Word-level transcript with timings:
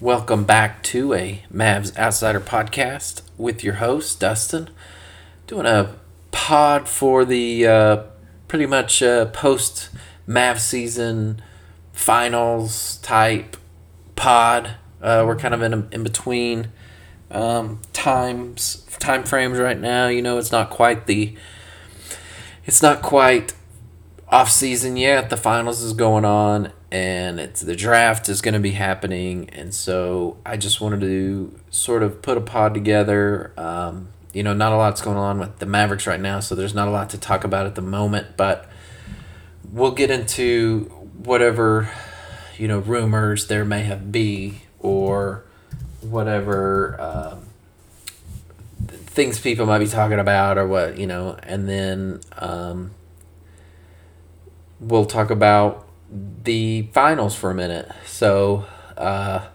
Welcome 0.00 0.44
back 0.44 0.84
to 0.84 1.12
a 1.12 1.42
Mavs 1.52 1.96
Outsider 1.98 2.38
podcast 2.38 3.22
with 3.36 3.64
your 3.64 3.74
host, 3.74 4.20
Dustin. 4.20 4.70
Doing 5.48 5.66
a 5.66 5.96
pod 6.30 6.88
for 6.88 7.24
the 7.24 7.66
uh, 7.66 8.02
pretty 8.46 8.66
much 8.66 9.02
uh, 9.02 9.26
post 9.26 9.90
Mav 10.24 10.60
season 10.60 11.42
finals 11.92 12.98
type 12.98 13.56
pod. 14.14 14.76
Uh, 15.02 15.24
we're 15.26 15.34
kind 15.34 15.52
of 15.52 15.62
in, 15.62 15.88
in 15.90 16.04
between 16.04 16.68
um, 17.32 17.80
times 17.92 18.86
time 19.00 19.24
frames 19.24 19.58
right 19.58 19.80
now. 19.80 20.06
You 20.06 20.22
know, 20.22 20.38
it's 20.38 20.52
not 20.52 20.70
quite 20.70 21.06
the 21.08 21.34
it's 22.64 22.82
not 22.82 23.02
quite 23.02 23.52
off 24.28 24.48
season 24.48 24.96
yet. 24.96 25.28
The 25.28 25.36
finals 25.36 25.82
is 25.82 25.92
going 25.92 26.24
on, 26.24 26.72
and 26.90 27.38
it's 27.38 27.60
the 27.60 27.76
draft 27.76 28.28
is 28.28 28.40
going 28.40 28.54
to 28.54 28.60
be 28.60 28.72
happening, 28.72 29.50
and 29.50 29.74
so 29.74 30.36
I 30.44 30.56
just 30.56 30.80
wanted 30.80 31.00
to 31.00 31.58
sort 31.70 32.02
of 32.02 32.22
put 32.22 32.36
a 32.36 32.40
pod 32.40 32.74
together. 32.74 33.52
Um, 33.56 34.08
you 34.32 34.42
know, 34.42 34.54
not 34.54 34.72
a 34.72 34.76
lot's 34.76 35.00
going 35.00 35.16
on 35.16 35.38
with 35.38 35.58
the 35.58 35.66
Mavericks 35.66 36.06
right 36.06 36.20
now, 36.20 36.40
so 36.40 36.54
there's 36.54 36.74
not 36.74 36.88
a 36.88 36.90
lot 36.90 37.10
to 37.10 37.18
talk 37.18 37.44
about 37.44 37.66
at 37.66 37.74
the 37.74 37.82
moment, 37.82 38.36
but 38.36 38.68
we'll 39.70 39.92
get 39.92 40.10
into 40.10 40.84
whatever 41.18 41.90
you 42.58 42.68
know 42.68 42.80
rumors 42.80 43.46
there 43.46 43.64
may 43.64 43.82
have 43.82 44.10
be 44.10 44.62
or 44.80 45.44
whatever 46.00 47.00
um, 47.00 47.46
things 48.86 49.38
people 49.40 49.66
might 49.66 49.78
be 49.78 49.86
talking 49.86 50.18
about 50.18 50.58
or 50.58 50.66
what 50.66 50.98
you 50.98 51.06
know 51.06 51.36
and 51.42 51.68
then 51.68 52.20
um, 52.38 52.90
we'll 54.80 55.06
talk 55.06 55.30
about 55.30 55.87
the 56.48 56.88
finals 56.94 57.34
for 57.34 57.50
a 57.50 57.54
minute 57.54 57.92
so 58.06 58.64
uh, 58.96 59.46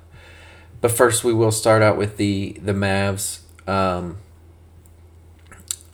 but 0.80 0.92
first 0.92 1.24
we 1.24 1.34
will 1.34 1.52
start 1.52 1.82
out 1.82 1.98
with 1.98 2.18
the 2.18 2.56
the 2.62 2.72
mavs 2.72 3.40
um, 3.68 4.18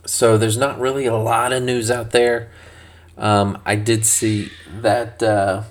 so 0.04 0.36
there's 0.36 0.58
not 0.58 0.78
really 0.78 1.06
a 1.06 1.16
lot 1.16 1.54
of 1.54 1.62
news 1.62 1.90
out 1.90 2.10
there 2.10 2.50
um, 3.16 3.56
i 3.64 3.74
did 3.74 4.04
see 4.04 4.50
that 4.82 5.22
uh, 5.22 5.62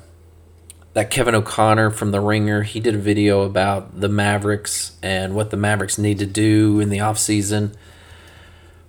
that 0.93 1.11
Kevin 1.11 1.35
O'Connor 1.35 1.91
from 1.91 2.09
The 2.09 2.19
Ringer, 2.19 2.63
he 2.63 2.79
did 2.79 2.95
a 2.95 2.97
video 2.97 3.43
about 3.43 4.01
the 4.01 4.09
Mavericks 4.09 4.97
and 5.03 5.35
what 5.35 5.51
the 5.51 5.55
Mavericks 5.55 5.99
need 5.99 6.17
to 6.17 6.25
do 6.25 6.79
in 6.79 6.89
the 6.89 6.97
offseason. 6.97 7.75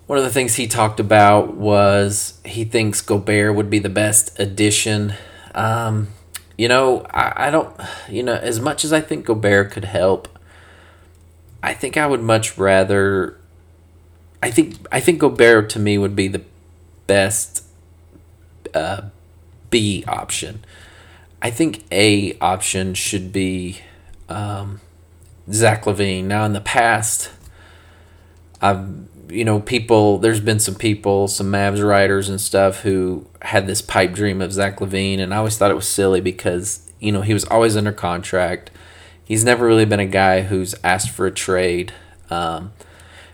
One 0.07 0.17
of 0.19 0.25
the 0.25 0.31
things 0.31 0.55
he 0.55 0.67
talked 0.67 0.99
about 0.99 1.55
was 1.55 2.41
he 2.43 2.65
thinks 2.65 3.03
Gobert 3.03 3.55
would 3.55 3.69
be 3.69 3.79
the 3.79 3.91
best 3.91 4.41
addition. 4.41 5.13
Um, 5.55 6.09
you 6.61 6.69
know, 6.69 7.07
I, 7.09 7.47
I 7.47 7.51
don't, 7.51 7.75
you 8.07 8.23
know, 8.23 8.35
as 8.35 8.61
much 8.61 8.85
as 8.85 8.93
I 8.93 9.01
think 9.01 9.25
Gobert 9.25 9.71
could 9.71 9.87
help, 9.87 10.29
I 11.63 11.73
think 11.73 11.97
I 11.97 12.07
would 12.07 12.21
much 12.21 12.59
rather. 12.59 13.39
I 14.43 14.51
think 14.51 14.77
I 14.93 15.01
think 15.01 15.21
Gobert 15.21 15.71
to 15.71 15.79
me 15.79 15.97
would 15.97 16.15
be 16.15 16.29
the 16.29 16.43
best 17.07 17.65
uh, 18.75 19.05
B 19.71 20.05
option. 20.07 20.63
I 21.41 21.51
think 21.51 21.83
a 21.91 22.37
option 22.43 22.93
should 22.93 23.33
be 23.33 23.79
um, 24.29 24.83
Zach 25.51 25.85
LaVine. 25.85 26.25
Now, 26.25 26.45
in 26.45 26.53
the 26.53 26.61
past, 26.61 27.31
I've 28.61 29.20
you 29.31 29.45
know 29.45 29.61
people. 29.61 30.19
There's 30.19 30.41
been 30.41 30.61
some 30.61 30.75
people, 30.75 31.29
some 31.29 31.51
Mavs 31.51 31.87
writers 31.87 32.29
and 32.29 32.41
stuff 32.41 32.81
who 32.81 33.27
had 33.43 33.67
this 33.67 33.83
pipe 33.83 34.13
dream 34.13 34.41
of 34.41 34.53
Zach 34.53 34.79
LaVine, 34.79 35.21
and 35.21 35.33
I 35.33 35.39
always 35.39 35.57
thought 35.57 35.71
it 35.71 35.75
was 35.75 35.89
silly 35.89 36.21
because 36.21 36.91
you 36.99 37.13
know 37.13 37.23
he 37.23 37.33
was 37.35 37.45
always 37.47 37.77
under 37.77 37.93
contract. 37.93 38.71
He's 39.25 39.45
never 39.45 39.67
really 39.67 39.85
been 39.85 40.01
a 40.01 40.07
guy 40.07 40.43
who's 40.43 40.75
asked 40.83 41.11
for 41.11 41.27
a 41.27 41.31
trade. 41.31 41.93
Um, 42.31 42.73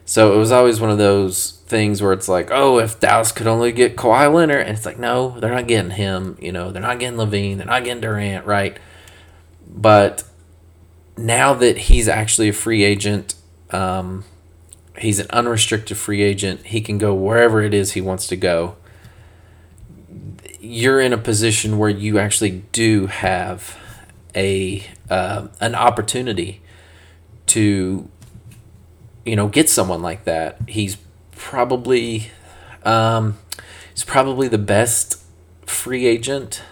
so 0.05 0.35
it 0.35 0.37
was 0.39 0.53
always 0.53 0.81
one 0.81 0.91
of 0.91 0.99
those 0.99 1.53
things 1.67 2.01
where 2.01 2.13
it's 2.13 2.29
like, 2.29 2.51
oh, 2.53 2.79
if 2.79 3.01
Dallas 3.01 3.33
could 3.33 3.47
only 3.47 3.73
get 3.73 3.97
Kawhi 3.97 4.33
Leonard, 4.33 4.67
and 4.67 4.77
it's 4.77 4.87
like, 4.87 4.99
no, 4.99 5.41
they're 5.41 5.51
not 5.55 5.67
getting 5.67 5.91
him. 5.91 6.39
You 6.41 6.53
know, 6.53 6.71
they're 6.71 6.83
not 6.83 6.99
getting 6.99 7.19
LaVine, 7.19 7.57
they're 7.57 7.67
not 7.67 7.85
getting 7.85 8.01
Durant, 8.01 8.47
right? 8.47 8.79
But 9.67 10.23
now 11.17 11.55
that 11.55 11.77
he's 11.77 12.09
actually 12.09 12.51
a 12.51 12.53
free 12.53 12.85
agent, 12.85 13.35
um, 13.71 14.25
he's 14.99 15.19
an 15.19 15.27
unrestricted 15.31 15.97
free 15.97 16.23
agent. 16.23 16.67
He 16.67 16.81
can 16.81 16.99
go 16.99 17.15
wherever 17.15 17.63
it 17.63 17.75
is 17.75 17.93
he 17.93 18.01
wants 18.01 18.27
to 18.29 18.37
go. 18.37 18.77
You're 20.61 21.01
in 21.01 21.13
a 21.13 21.19
position 21.19 21.79
where 21.79 21.91
you 21.91 22.19
actually 22.19 22.65
do 22.73 23.07
have 23.07 23.77
a 24.35 24.85
uh, 25.09 25.49
an 25.61 25.75
opportunity 25.75 26.61
to 27.47 28.09
you 29.25 29.37
know 29.37 29.49
get 29.49 29.69
someone 29.69 30.03
like 30.03 30.25
that. 30.25 30.59
He's 30.69 30.97
probably 31.33 32.31
um, 32.85 33.39
he's 33.93 34.05
probably 34.05 34.49
the 34.49 34.59
best 34.59 35.23
free 35.67 36.07
agent 36.07 36.63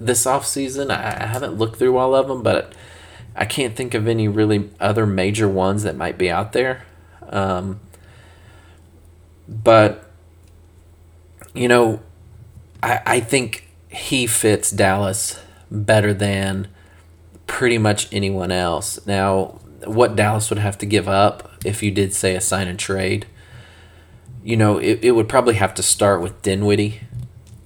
this 0.00 0.24
offseason. 0.24 0.90
I, 0.90 1.24
I 1.24 1.26
haven't 1.26 1.54
looked 1.54 1.76
through 1.78 1.96
all 1.96 2.14
of 2.14 2.28
them, 2.28 2.42
but 2.42 2.72
I 3.36 3.44
can't 3.44 3.76
think 3.76 3.94
of 3.94 4.06
any 4.06 4.28
really 4.28 4.70
other 4.80 5.06
major 5.06 5.48
ones 5.48 5.82
that 5.82 5.96
might 5.96 6.18
be 6.18 6.30
out 6.30 6.52
there. 6.52 6.84
Um, 7.30 7.80
but 9.48 10.10
you 11.54 11.68
know, 11.68 12.00
I 12.82 13.00
I 13.06 13.20
think 13.20 13.68
he 13.88 14.26
fits 14.26 14.70
Dallas 14.70 15.40
better 15.70 16.12
than 16.12 16.68
pretty 17.46 17.78
much 17.78 18.12
anyone 18.12 18.50
else. 18.50 19.04
Now, 19.06 19.60
what 19.84 20.16
Dallas 20.16 20.50
would 20.50 20.58
have 20.58 20.78
to 20.78 20.86
give 20.86 21.08
up 21.08 21.50
if 21.64 21.82
you 21.82 21.90
did 21.90 22.14
say 22.14 22.34
a 22.34 22.40
sign 22.40 22.68
and 22.68 22.78
trade 22.78 23.26
you 24.44 24.58
know, 24.58 24.76
it, 24.76 25.00
it 25.02 25.12
would 25.12 25.28
probably 25.28 25.54
have 25.54 25.74
to 25.74 25.82
start 25.82 26.20
with 26.20 26.42
Dinwiddie, 26.42 27.00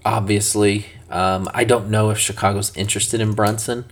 obviously. 0.04 0.86
Um, 1.10 1.48
I 1.52 1.64
don't 1.64 1.90
know 1.90 2.10
if 2.10 2.18
Chicago's 2.18 2.74
interested 2.76 3.20
in 3.20 3.32
Brunson. 3.32 3.84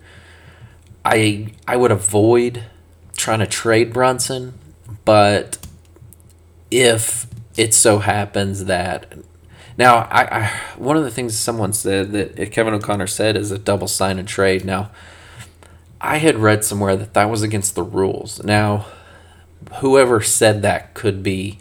I 1.05 1.53
I 1.67 1.77
would 1.77 1.91
avoid 1.91 2.65
trying 3.17 3.41
to 3.41 3.47
trade 3.47 3.93
Brunson, 3.93 4.55
but 5.05 5.59
if 6.71 7.27
it 7.57 7.73
so 7.73 7.99
happens 7.99 8.67
that 8.67 9.15
now 9.79 10.09
I, 10.11 10.41
I 10.41 10.47
one 10.77 10.97
of 10.97 11.05
the 11.05 11.11
things 11.11 11.39
someone 11.39 11.73
said 11.73 12.13
that 12.13 12.51
Kevin 12.53 12.75
O'Connor 12.75 13.07
said 13.07 13.37
is 13.37 13.51
a 13.51 13.59
double 13.59 13.89
sign 13.89 14.19
and 14.19 14.27
trade. 14.27 14.65
Now 14.65 14.91
I 16.01 16.19
had 16.19 16.37
read 16.37 16.65
somewhere 16.65 16.97
that 16.97 17.15
that 17.15 17.31
was 17.31 17.43
against 17.43 17.75
the 17.75 17.83
rules. 17.83 18.43
Now 18.43 18.87
whoever 19.81 20.21
said 20.21 20.63
that 20.63 20.95
could 20.95 21.23
be 21.23 21.59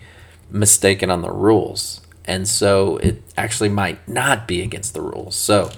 mistaken 0.50 1.10
on 1.10 1.22
the 1.22 1.32
rules. 1.32 2.02
And 2.26 2.48
so 2.48 2.98
it 2.98 3.22
actually 3.38 3.70
might 3.70 4.08
not 4.08 4.48
be 4.48 4.62
against 4.62 4.94
the 4.94 5.02
rules. 5.02 5.36
So 5.36 5.70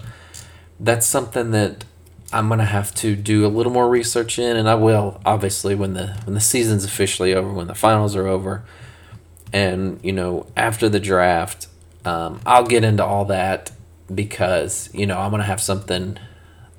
that's 0.79 1.05
something 1.05 1.51
that 1.51 1.83
I'm 2.31 2.49
gonna 2.49 2.65
have 2.65 2.93
to 2.95 3.15
do 3.15 3.45
a 3.45 3.47
little 3.47 3.71
more 3.71 3.89
research 3.89 4.37
in, 4.37 4.57
and 4.57 4.69
I 4.69 4.75
will 4.75 5.21
obviously 5.25 5.75
when 5.75 5.93
the 5.93 6.07
when 6.25 6.33
the 6.33 6.41
season's 6.41 6.83
officially 6.83 7.33
over, 7.33 7.51
when 7.51 7.67
the 7.67 7.75
finals 7.75 8.15
are 8.15 8.27
over, 8.27 8.63
and 9.53 9.99
you 10.03 10.11
know 10.11 10.47
after 10.55 10.89
the 10.89 10.99
draft, 10.99 11.67
um, 12.05 12.41
I'll 12.45 12.65
get 12.65 12.83
into 12.83 13.05
all 13.05 13.25
that 13.25 13.71
because 14.13 14.89
you 14.93 15.05
know 15.05 15.17
I'm 15.17 15.31
gonna 15.31 15.43
have 15.43 15.61
something 15.61 16.17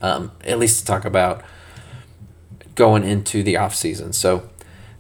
um, 0.03 0.33
at 0.45 0.59
least 0.59 0.81
to 0.81 0.85
talk 0.87 1.05
about 1.05 1.43
going 2.75 3.05
into 3.05 3.43
the 3.43 3.57
off 3.57 3.75
season. 3.75 4.13
So 4.13 4.49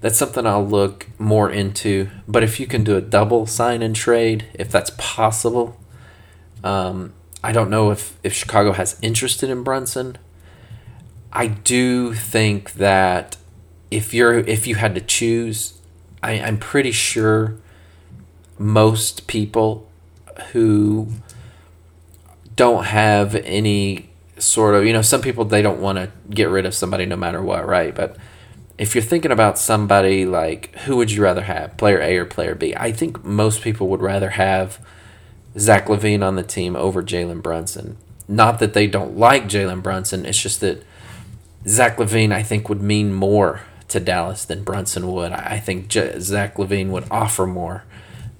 that's 0.01 0.19
something 0.19 0.47
I'll 0.47 0.67
look 0.67 1.07
more 1.19 1.51
into. 1.51 2.09
But 2.27 2.43
if 2.43 2.61
you 2.61 2.67
can 2.67 2.85
do 2.85 2.97
a 2.97 3.01
double 3.01 3.47
sign 3.47 3.83
and 3.83 3.95
trade, 3.95 4.47
if 4.55 4.71
that's 4.71 4.91
possible, 4.97 5.79
um, 6.63 7.15
I 7.43 7.53
don't 7.53 7.71
know 7.71 7.91
if, 7.91 8.19
if 8.23 8.33
Chicago 8.33 8.73
has 8.73 8.99
interested 9.03 9.51
in 9.51 9.63
Brunson. 9.63 10.19
I 11.33 11.47
do 11.47 12.15
think 12.15 12.73
that 12.75 13.37
if 13.91 14.13
you're 14.15 14.39
if 14.39 14.67
you 14.67 14.77
had 14.77 14.95
to 14.95 15.01
choose, 15.01 15.81
I, 16.23 16.33
I'm 16.41 16.59
pretty 16.59 16.93
sure 16.93 17.57
most 18.59 19.27
people 19.27 19.89
who 20.53 21.09
don't 22.57 22.85
have 22.85 23.35
any 23.37 24.11
sort 24.39 24.75
of 24.75 24.85
you 24.85 24.93
know 24.93 25.03
some 25.03 25.21
people 25.21 25.45
they 25.45 25.63
don't 25.63 25.81
want 25.81 25.99
to 25.99 26.11
get 26.31 26.49
rid 26.49 26.65
of 26.65 26.75
somebody 26.75 27.05
no 27.05 27.17
matter 27.17 27.43
what 27.43 27.67
right 27.67 27.95
but 27.95 28.17
if 28.79 28.95
you're 28.95 29.03
thinking 29.03 29.33
about 29.33 29.59
somebody 29.59 30.25
like 30.25 30.75
who 30.79 30.97
would 30.97 31.11
you 31.11 31.23
rather 31.23 31.43
have, 31.43 31.77
player 31.77 32.01
A 32.01 32.17
or 32.17 32.25
player 32.25 32.55
B? 32.55 32.75
I 32.77 32.93
think 32.93 33.25
most 33.25 33.61
people 33.61 33.89
would 33.89 34.01
rather 34.01 34.31
have 34.31 34.79
Zach 35.59 35.87
LaVine 35.87 36.25
on 36.25 36.37
the 36.37 36.45
team 36.45 36.77
over 36.77 37.03
Jalen 37.03 37.43
Brunson. 37.43 37.97
Not 38.29 38.61
that 38.61 38.75
they 38.75 38.87
don't 38.87 39.19
like 39.19 39.49
Jalen 39.49 39.83
Brunson, 39.83 40.25
it's 40.25 40.41
just 40.41 40.61
that 40.61 40.85
Zach 41.67 41.97
LaVine, 41.97 42.33
I 42.33 42.43
think, 42.43 42.69
would 42.69 42.83
mean 42.83 43.13
more 43.13 43.63
to 43.89 44.01
Dallas 44.01 44.45
than 44.45 44.65
Brunson 44.65 45.11
would. 45.13 45.33
I 45.33 45.59
think 45.59 45.89
J- 45.89 46.19
Zach 46.21 46.57
LaVine 46.57 46.89
would 46.91 47.05
offer 47.11 47.47
more 47.47 47.85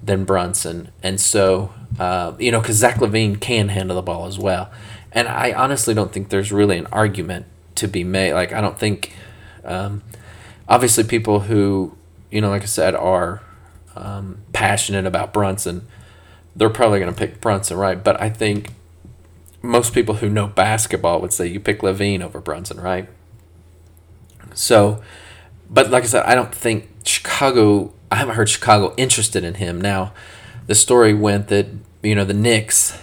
than 0.03 0.23
Brunson. 0.23 0.89
And 1.03 1.19
so, 1.19 1.73
uh, 1.99 2.33
you 2.39 2.51
know, 2.51 2.61
because 2.61 2.77
Zach 2.77 2.95
LaVine 2.95 3.39
can 3.39 3.69
handle 3.69 3.95
the 3.95 4.01
ball 4.01 4.25
as 4.27 4.39
well. 4.39 4.71
And 5.11 5.27
I 5.27 5.53
honestly 5.53 5.93
don't 5.93 6.11
think 6.11 6.29
there's 6.29 6.51
really 6.51 6.77
an 6.77 6.87
argument 6.91 7.45
to 7.75 7.87
be 7.87 8.03
made. 8.03 8.33
Like, 8.33 8.53
I 8.53 8.61
don't 8.61 8.77
think 8.77 9.13
Um, 9.65 10.01
obviously, 10.67 11.03
people 11.03 11.41
who, 11.41 11.95
you 12.31 12.41
know, 12.41 12.49
like 12.49 12.63
I 12.63 12.65
said, 12.65 12.95
are 12.95 13.41
um, 13.95 14.37
passionate 14.53 15.05
about 15.05 15.33
Brunson, 15.33 15.85
they're 16.55 16.69
probably 16.69 16.99
going 16.99 17.13
to 17.13 17.17
pick 17.17 17.41
Brunson, 17.41 17.77
right? 17.77 18.01
But 18.01 18.19
I 18.21 18.29
think 18.29 18.71
most 19.61 19.93
people 19.93 20.15
who 20.15 20.29
know 20.29 20.47
basketball 20.47 21.21
would 21.21 21.33
say 21.33 21.47
you 21.47 21.59
pick 21.59 21.79
LaVine 21.79 22.21
over 22.21 22.39
Brunson, 22.39 22.79
right? 22.79 23.09
So, 24.53 25.01
but 25.69 25.89
like 25.89 26.03
I 26.03 26.07
said, 26.07 26.25
I 26.25 26.35
don't 26.35 26.53
think 26.53 26.89
Chicago. 27.03 27.93
I 28.11 28.15
haven't 28.15 28.35
heard 28.35 28.49
Chicago 28.49 28.93
interested 28.97 29.43
in 29.43 29.55
him. 29.55 29.79
Now, 29.79 30.13
the 30.67 30.75
story 30.75 31.13
went 31.13 31.47
that 31.49 31.67
you 32.01 32.15
know 32.15 32.25
the 32.25 32.33
Knicks 32.33 32.99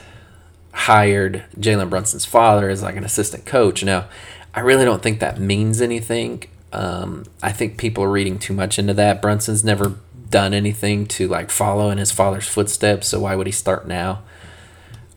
hired 0.73 1.45
Jalen 1.59 1.89
Brunson's 1.89 2.27
father 2.27 2.69
as 2.69 2.83
like 2.83 2.97
an 2.97 3.05
assistant 3.05 3.47
coach. 3.47 3.83
Now, 3.85 4.09
I 4.55 4.61
really 4.61 4.85
don't 4.85 5.03
think 5.03 5.21
that 5.21 5.41
means 5.41 5.81
anything. 5.81 6.45
Um, 6.73 7.25
I 7.43 7.53
think 7.53 7.79
people 7.79 8.05
are 8.05 8.11
reading 8.11 8.39
too 8.39 8.53
much 8.53 8.79
into 8.79 8.93
that. 8.95 9.23
Brunson's 9.23 9.65
never 9.65 9.95
done 10.29 10.53
anything 10.53 11.07
to 11.07 11.29
like 11.29 11.51
follow 11.51 11.91
in 11.91 11.99
his 11.99 12.13
father's 12.13 12.49
footsteps, 12.49 13.09
so 13.09 13.21
why 13.21 13.35
would 13.35 13.47
he 13.47 13.53
start 13.53 13.87
now? 13.87 14.23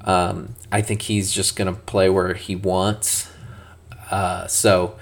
Um, 0.09 0.55
I 0.71 0.81
think 0.81 1.03
he's 1.03 1.31
just 1.31 1.55
gonna 1.55 1.73
play 1.73 2.09
where 2.09 2.33
he 2.33 2.55
wants. 2.55 3.29
Uh, 4.09 4.47
so 4.47 4.97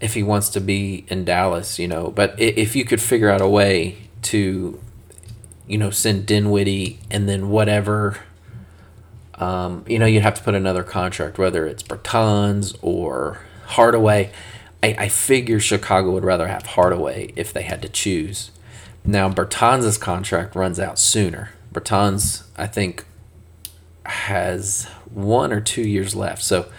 if 0.00 0.14
he 0.14 0.24
wants 0.24 0.48
to 0.48 0.60
be 0.60 1.04
in 1.06 1.24
Dallas, 1.24 1.78
you 1.78 1.86
know, 1.86 2.10
but 2.10 2.34
if 2.36 2.74
you 2.74 2.84
could 2.84 3.00
figure 3.00 3.30
out 3.30 3.40
a 3.40 3.48
way 3.48 3.98
to, 4.22 4.80
you 5.68 5.78
know, 5.78 5.90
send 5.90 6.26
Dinwiddie 6.26 6.98
and 7.12 7.28
then 7.28 7.50
whatever, 7.50 8.18
um, 9.34 9.84
you 9.86 10.00
know, 10.00 10.06
you'd 10.06 10.22
have 10.22 10.34
to 10.34 10.42
put 10.42 10.56
another 10.56 10.82
contract, 10.82 11.38
whether 11.38 11.64
it's 11.64 11.84
Bertans 11.84 12.76
or 12.82 13.38
Hardaway. 13.66 14.32
I, 14.82 14.96
I 14.98 15.08
figure 15.08 15.60
Chicago 15.60 16.10
would 16.10 16.24
rather 16.24 16.48
have 16.48 16.66
Hardaway 16.66 17.32
if 17.36 17.52
they 17.52 17.62
had 17.62 17.82
to 17.82 17.88
choose. 17.88 18.50
Now 19.04 19.30
Bertans' 19.30 20.00
contract 20.00 20.56
runs 20.56 20.80
out 20.80 20.98
sooner. 20.98 21.50
Bertans, 21.72 22.42
I 22.56 22.66
think, 22.66 23.04
has 24.06 24.84
one 25.12 25.52
or 25.52 25.60
two 25.60 25.82
years 25.82 26.14
left. 26.14 26.42
So 26.42 26.70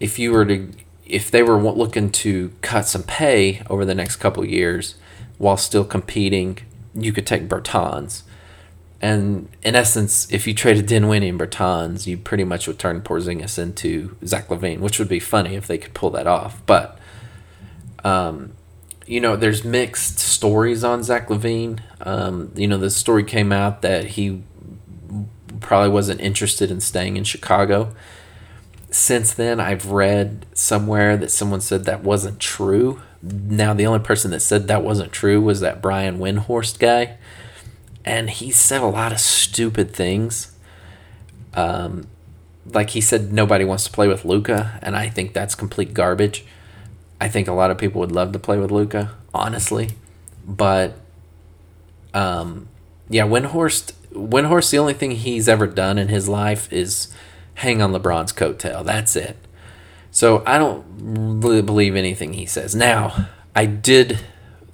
if 0.00 0.18
you 0.18 0.32
were 0.32 0.44
to 0.46 0.72
if 1.06 1.30
they 1.30 1.42
were 1.42 1.60
looking 1.60 2.10
to 2.10 2.52
cut 2.62 2.86
some 2.86 3.02
pay 3.02 3.62
over 3.68 3.84
the 3.84 3.94
next 3.94 4.16
couple 4.16 4.44
years 4.44 4.94
while 5.36 5.56
still 5.56 5.84
competing, 5.84 6.58
you 6.94 7.12
could 7.12 7.26
take 7.26 7.48
Bertans. 7.48 8.22
And 9.02 9.48
in 9.62 9.74
essence, 9.74 10.32
if 10.32 10.46
you 10.46 10.54
traded 10.54 10.86
Dinwiddie 10.86 11.28
and 11.28 11.38
Bertans, 11.38 12.06
you 12.06 12.16
pretty 12.16 12.44
much 12.44 12.66
would 12.68 12.78
turn 12.78 13.02
Porzingis 13.02 13.58
into 13.58 14.16
Zach 14.24 14.48
LaVine, 14.48 14.78
which 14.78 14.98
would 14.98 15.08
be 15.08 15.18
funny 15.18 15.56
if 15.56 15.66
they 15.66 15.76
could 15.76 15.92
pull 15.92 16.10
that 16.10 16.28
off. 16.28 16.64
But, 16.66 16.98
um, 18.04 18.52
you 19.04 19.20
know, 19.20 19.34
there's 19.34 19.64
mixed 19.64 20.20
stories 20.20 20.84
on 20.84 21.02
Zach 21.02 21.28
LaVine. 21.28 21.80
Um, 22.00 22.52
you 22.54 22.68
know, 22.68 22.78
the 22.78 22.90
story 22.90 23.24
came 23.24 23.50
out 23.50 23.82
that 23.82 24.04
he 24.04 24.44
probably 25.62 25.90
wasn't 25.90 26.20
interested 26.20 26.70
in 26.70 26.80
staying 26.80 27.16
in 27.16 27.24
Chicago. 27.24 27.94
Since 28.90 29.32
then, 29.34 29.58
I've 29.58 29.86
read 29.86 30.44
somewhere 30.52 31.16
that 31.16 31.30
someone 31.30 31.60
said 31.60 31.84
that 31.84 32.02
wasn't 32.02 32.38
true. 32.38 33.00
Now, 33.22 33.72
the 33.72 33.86
only 33.86 34.00
person 34.00 34.30
that 34.32 34.40
said 34.40 34.68
that 34.68 34.82
wasn't 34.82 35.12
true 35.12 35.40
was 35.40 35.60
that 35.60 35.80
Brian 35.80 36.18
Windhorst 36.18 36.78
guy. 36.78 37.16
And 38.04 38.28
he 38.28 38.50
said 38.50 38.82
a 38.82 38.86
lot 38.86 39.12
of 39.12 39.20
stupid 39.20 39.94
things. 39.94 40.52
Um, 41.54 42.08
like 42.66 42.90
he 42.90 43.00
said, 43.00 43.32
nobody 43.32 43.64
wants 43.64 43.84
to 43.84 43.90
play 43.90 44.08
with 44.08 44.24
Luka, 44.24 44.78
and 44.82 44.96
I 44.96 45.08
think 45.08 45.32
that's 45.32 45.54
complete 45.54 45.94
garbage. 45.94 46.44
I 47.20 47.28
think 47.28 47.48
a 47.48 47.52
lot 47.52 47.70
of 47.70 47.78
people 47.78 48.00
would 48.00 48.12
love 48.12 48.32
to 48.32 48.38
play 48.38 48.58
with 48.58 48.70
Luka, 48.70 49.12
honestly, 49.34 49.90
but 50.46 50.94
um, 52.14 52.68
yeah, 53.08 53.24
Windhorst 53.24 53.92
Windhorst, 54.14 54.70
the 54.70 54.78
only 54.78 54.94
thing 54.94 55.12
he's 55.12 55.48
ever 55.48 55.66
done 55.66 55.98
in 55.98 56.08
his 56.08 56.28
life 56.28 56.72
is 56.72 57.12
hang 57.54 57.82
on 57.82 57.92
LeBron's 57.92 58.32
coattail. 58.32 58.84
That's 58.84 59.16
it. 59.16 59.36
So 60.10 60.42
I 60.46 60.58
don't 60.58 60.84
really 61.42 61.62
believe 61.62 61.96
anything 61.96 62.34
he 62.34 62.46
says. 62.46 62.74
Now, 62.74 63.28
I 63.54 63.66
did 63.66 64.20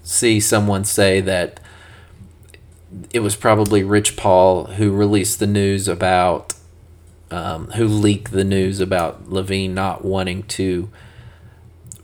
see 0.02 0.40
someone 0.40 0.84
say 0.84 1.20
that 1.20 1.60
it 3.12 3.20
was 3.20 3.36
probably 3.36 3.82
Rich 3.82 4.16
Paul 4.16 4.64
who 4.64 4.90
released 4.90 5.38
the 5.38 5.46
news 5.46 5.86
about, 5.86 6.54
um, 7.30 7.68
who 7.72 7.86
leaked 7.86 8.32
the 8.32 8.44
news 8.44 8.80
about 8.80 9.28
LaVine 9.28 9.70
not 9.70 10.04
wanting 10.04 10.42
to 10.44 10.88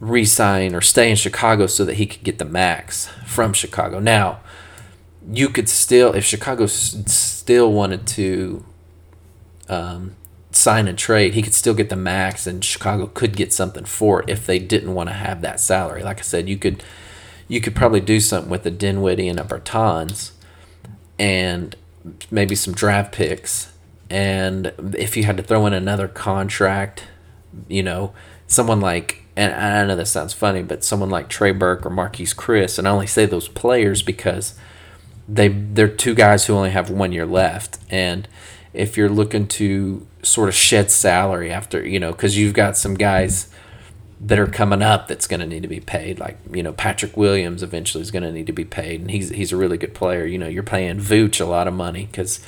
resign 0.01 0.75
or 0.75 0.81
stay 0.81 1.11
in 1.11 1.17
Chicago 1.17 1.67
so 1.67 1.85
that 1.85 1.95
he 1.95 2.07
could 2.07 2.23
get 2.23 2.39
the 2.39 2.45
max 2.45 3.09
from 3.27 3.53
Chicago. 3.53 3.99
Now, 3.99 4.41
you 5.33 5.49
could 5.49 5.69
still, 5.69 6.13
if 6.13 6.25
Chicago 6.25 6.67
still 6.67 7.73
wanted 7.73 8.07
to 8.09 8.65
um, 9.69 10.17
sign 10.51 10.89
and 10.89 10.99
trade, 10.99 11.35
he 11.35 11.43
could 11.43 11.55
still 11.55 11.75
get 11.75 11.89
the 11.89 11.97
max, 11.97 12.47
and 12.47 12.65
Chicago 12.65 13.07
could 13.07 13.37
get 13.37 13.53
something 13.53 13.85
for 13.85 14.23
it 14.23 14.29
if 14.29 14.47
they 14.47 14.59
didn't 14.59 14.95
want 14.95 15.09
to 15.09 15.15
have 15.15 15.41
that 15.43 15.61
salary. 15.61 16.03
Like 16.03 16.19
I 16.19 16.23
said, 16.23 16.49
you 16.49 16.57
could 16.57 16.83
you 17.47 17.61
could 17.61 17.75
probably 17.75 18.01
do 18.01 18.21
something 18.21 18.51
with 18.51 18.65
a 18.65 18.71
Dinwiddie 18.71 19.29
and 19.29 19.39
a 19.39 19.45
Bertans, 19.45 20.33
and 21.19 21.77
maybe 22.31 22.55
some 22.55 22.75
draft 22.75 23.13
picks. 23.13 23.73
And 24.11 24.73
if 24.97 25.17
you 25.17 25.25
had 25.25 25.37
to 25.39 25.43
throw 25.43 25.67
in 25.67 25.73
another 25.73 26.09
contract, 26.09 27.05
you 27.69 27.83
know, 27.83 28.13
someone 28.47 28.81
like 28.81 29.23
and 29.37 29.53
I 29.53 29.85
know 29.87 29.97
this 29.97 30.13
sounds 30.13 30.33
funny, 30.33 30.63
but 30.63 30.85
someone 30.85 31.11
like 31.11 31.29
Trey 31.29 31.51
Burke 31.51 31.85
or 31.85 31.91
Marquese 31.91 32.37
Chriss, 32.37 32.79
and 32.79 32.87
I 32.87 32.91
only 32.93 33.07
say 33.07 33.27
those 33.27 33.49
players 33.49 34.03
because 34.03 34.55
they 35.29 35.49
they're 35.49 35.89
two 35.89 36.15
guys 36.15 36.47
who 36.47 36.55
only 36.55 36.71
have 36.71 36.91
one 36.91 37.13
year 37.13 37.27
left, 37.27 37.79
and 37.91 38.29
if 38.73 38.97
you're 38.97 39.09
looking 39.09 39.47
to 39.47 40.07
sort 40.23 40.49
of 40.49 40.55
shed 40.55 40.91
salary 40.91 41.51
after 41.51 41.87
you 41.87 42.01
know 42.01 42.13
because 42.13 42.37
you've 42.37 42.55
got 42.55 42.77
some 42.77 42.95
guys 42.95 43.49
that 44.21 44.39
are 44.39 44.47
coming 44.47 44.81
up 44.81 45.07
that's 45.07 45.27
going 45.27 45.41
to 45.41 45.47
need 45.47 45.63
to 45.63 45.69
be 45.69 45.81
paid 45.81 46.19
like 46.19 46.39
you 46.51 46.63
know 46.63 46.73
Patrick 46.73 47.17
Williams 47.17 47.63
eventually 47.63 48.01
is 48.01 48.11
going 48.11 48.23
to 48.23 48.33
need 48.33 48.47
to 48.47 48.53
be 48.53 48.65
paid. 48.65 49.01
And 49.01 49.11
he's 49.11 49.31
he's 49.31 49.53
a 49.53 49.57
really 49.57 49.79
good 49.79 49.95
player. 49.95 50.25
You 50.25 50.39
know 50.39 50.49
you're 50.49 50.63
paying 50.63 50.99
Vooch 50.99 51.41
a 51.41 51.45
lot 51.45 51.69
of 51.69 51.75
money 51.75 52.07
because 52.07 52.41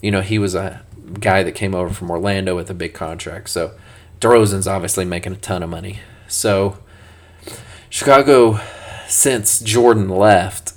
you 0.00 0.10
know 0.10 0.20
he 0.20 0.38
was 0.38 0.54
a 0.54 0.82
guy 1.18 1.42
that 1.42 1.52
came 1.52 1.74
over 1.74 1.92
from 1.92 2.10
Orlando 2.10 2.54
with 2.54 2.70
a 2.70 2.74
big 2.74 2.94
contract. 2.94 3.50
So 3.50 3.72
DeRozan's 4.20 4.68
obviously 4.68 5.04
making 5.04 5.32
a 5.32 5.36
ton 5.36 5.62
of 5.62 5.70
money. 5.70 6.00
So 6.28 6.78
Chicago 7.88 8.60
since 9.08 9.60
Jordan 9.60 10.08
left 10.08 10.69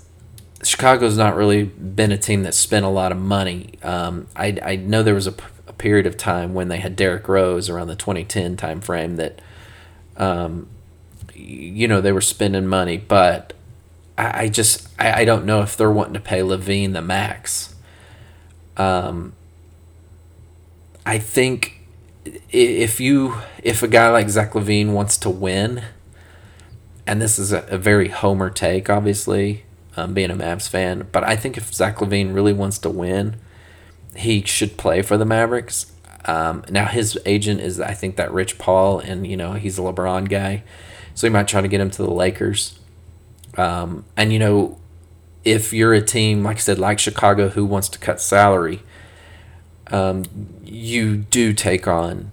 Chicago's 0.66 1.18
not 1.18 1.36
really 1.36 1.64
been 1.64 2.12
a 2.12 2.18
team 2.18 2.44
that 2.44 2.54
spent 2.54 2.86
a 2.86 2.90
lot 2.90 3.12
of 3.12 3.18
money. 3.18 3.74
Um, 3.84 4.28
I, 4.36 4.58
I 4.64 4.76
know 4.76 5.04
there 5.04 5.16
was 5.16 5.28
a, 5.28 5.36
period 5.84 6.06
of 6.06 6.16
time 6.16 6.54
when 6.54 6.70
they 6.70 6.78
had 6.78 6.96
Derrick 6.96 7.28
Rose 7.28 7.70
around 7.70 7.88
the 7.88 7.96
2010 7.96 8.56
time 8.56 8.80
frame 8.80 9.18
that, 9.18 9.42
um, 10.16 10.70
you 11.34 11.90
know, 11.90 12.00
they 12.00 12.14
were 12.14 12.22
spending 12.22 12.68
money, 12.68 12.96
but 12.96 13.52
I, 14.18 14.44
I 14.44 14.48
just 14.48 14.88
I, 14.98 15.22
I 15.22 15.26
don't 15.26 15.46
know 15.46 15.62
if 15.62 15.76
they're 15.76 15.92
wanting 15.92 16.14
to 16.14 16.22
pay 16.22 16.40
LaVine 16.40 16.94
the 16.94 17.02
max. 17.02 17.76
Um, 18.78 19.34
I 21.06 21.20
think 21.20 21.82
if 22.50 23.02
you 23.02 23.36
if 23.62 23.84
a 23.84 23.90
guy 23.90 24.10
like 24.10 24.30
Zach 24.30 24.54
LaVine 24.54 24.94
wants 24.94 25.18
to 25.18 25.30
win, 25.30 25.84
and 27.06 27.22
this 27.22 27.38
is 27.38 27.52
a, 27.52 27.64
a 27.64 27.78
very 27.78 28.08
homer 28.08 28.50
take, 28.50 28.90
obviously 28.90 29.66
um, 29.96 30.14
being 30.14 30.32
a 30.32 30.36
Mavs 30.36 30.68
fan. 30.68 31.08
But 31.12 31.24
I 31.24 31.36
think 31.36 31.58
if 31.58 31.74
Zach 31.74 31.98
LaVine 31.98 32.34
really 32.34 32.54
wants 32.54 32.78
to 32.80 32.90
win, 32.90 33.38
he 34.16 34.44
should 34.44 34.78
play 34.78 35.02
for 35.02 35.18
the 35.18 35.26
Mavericks. 35.26 35.92
Um, 36.26 36.64
now 36.70 36.86
his 36.86 37.18
agent 37.26 37.60
is 37.60 37.80
I 37.80 37.94
think 37.94 38.16
that 38.16 38.32
Rich 38.32 38.58
Paul, 38.58 39.00
and 39.00 39.28
you 39.28 39.36
know 39.36 39.54
he's 39.54 39.78
a 39.78 39.82
LeBron 39.82 40.30
guy, 40.30 40.64
so 41.14 41.28
he 41.28 41.32
might 41.32 41.48
try 41.48 41.62
to 41.62 41.68
get 41.68 41.82
him 41.82 41.92
to 41.92 42.04
the 42.04 42.12
Lakers. 42.12 42.80
Um, 43.58 44.06
and 44.16 44.32
you 44.32 44.40
know, 44.40 44.80
if 45.44 45.74
you're 45.74 45.94
a 45.94 46.02
team 46.02 46.44
like 46.44 46.58
I 46.58 46.60
said, 46.60 46.80
like 46.80 47.00
Chicago, 47.00 47.50
who 47.50 47.66
wants 47.66 47.90
to 47.90 48.00
cut 48.00 48.22
salary, 48.22 48.82
um, 49.88 50.24
you 50.64 51.18
do 51.18 51.54
take 51.54 51.88
on 51.88 52.32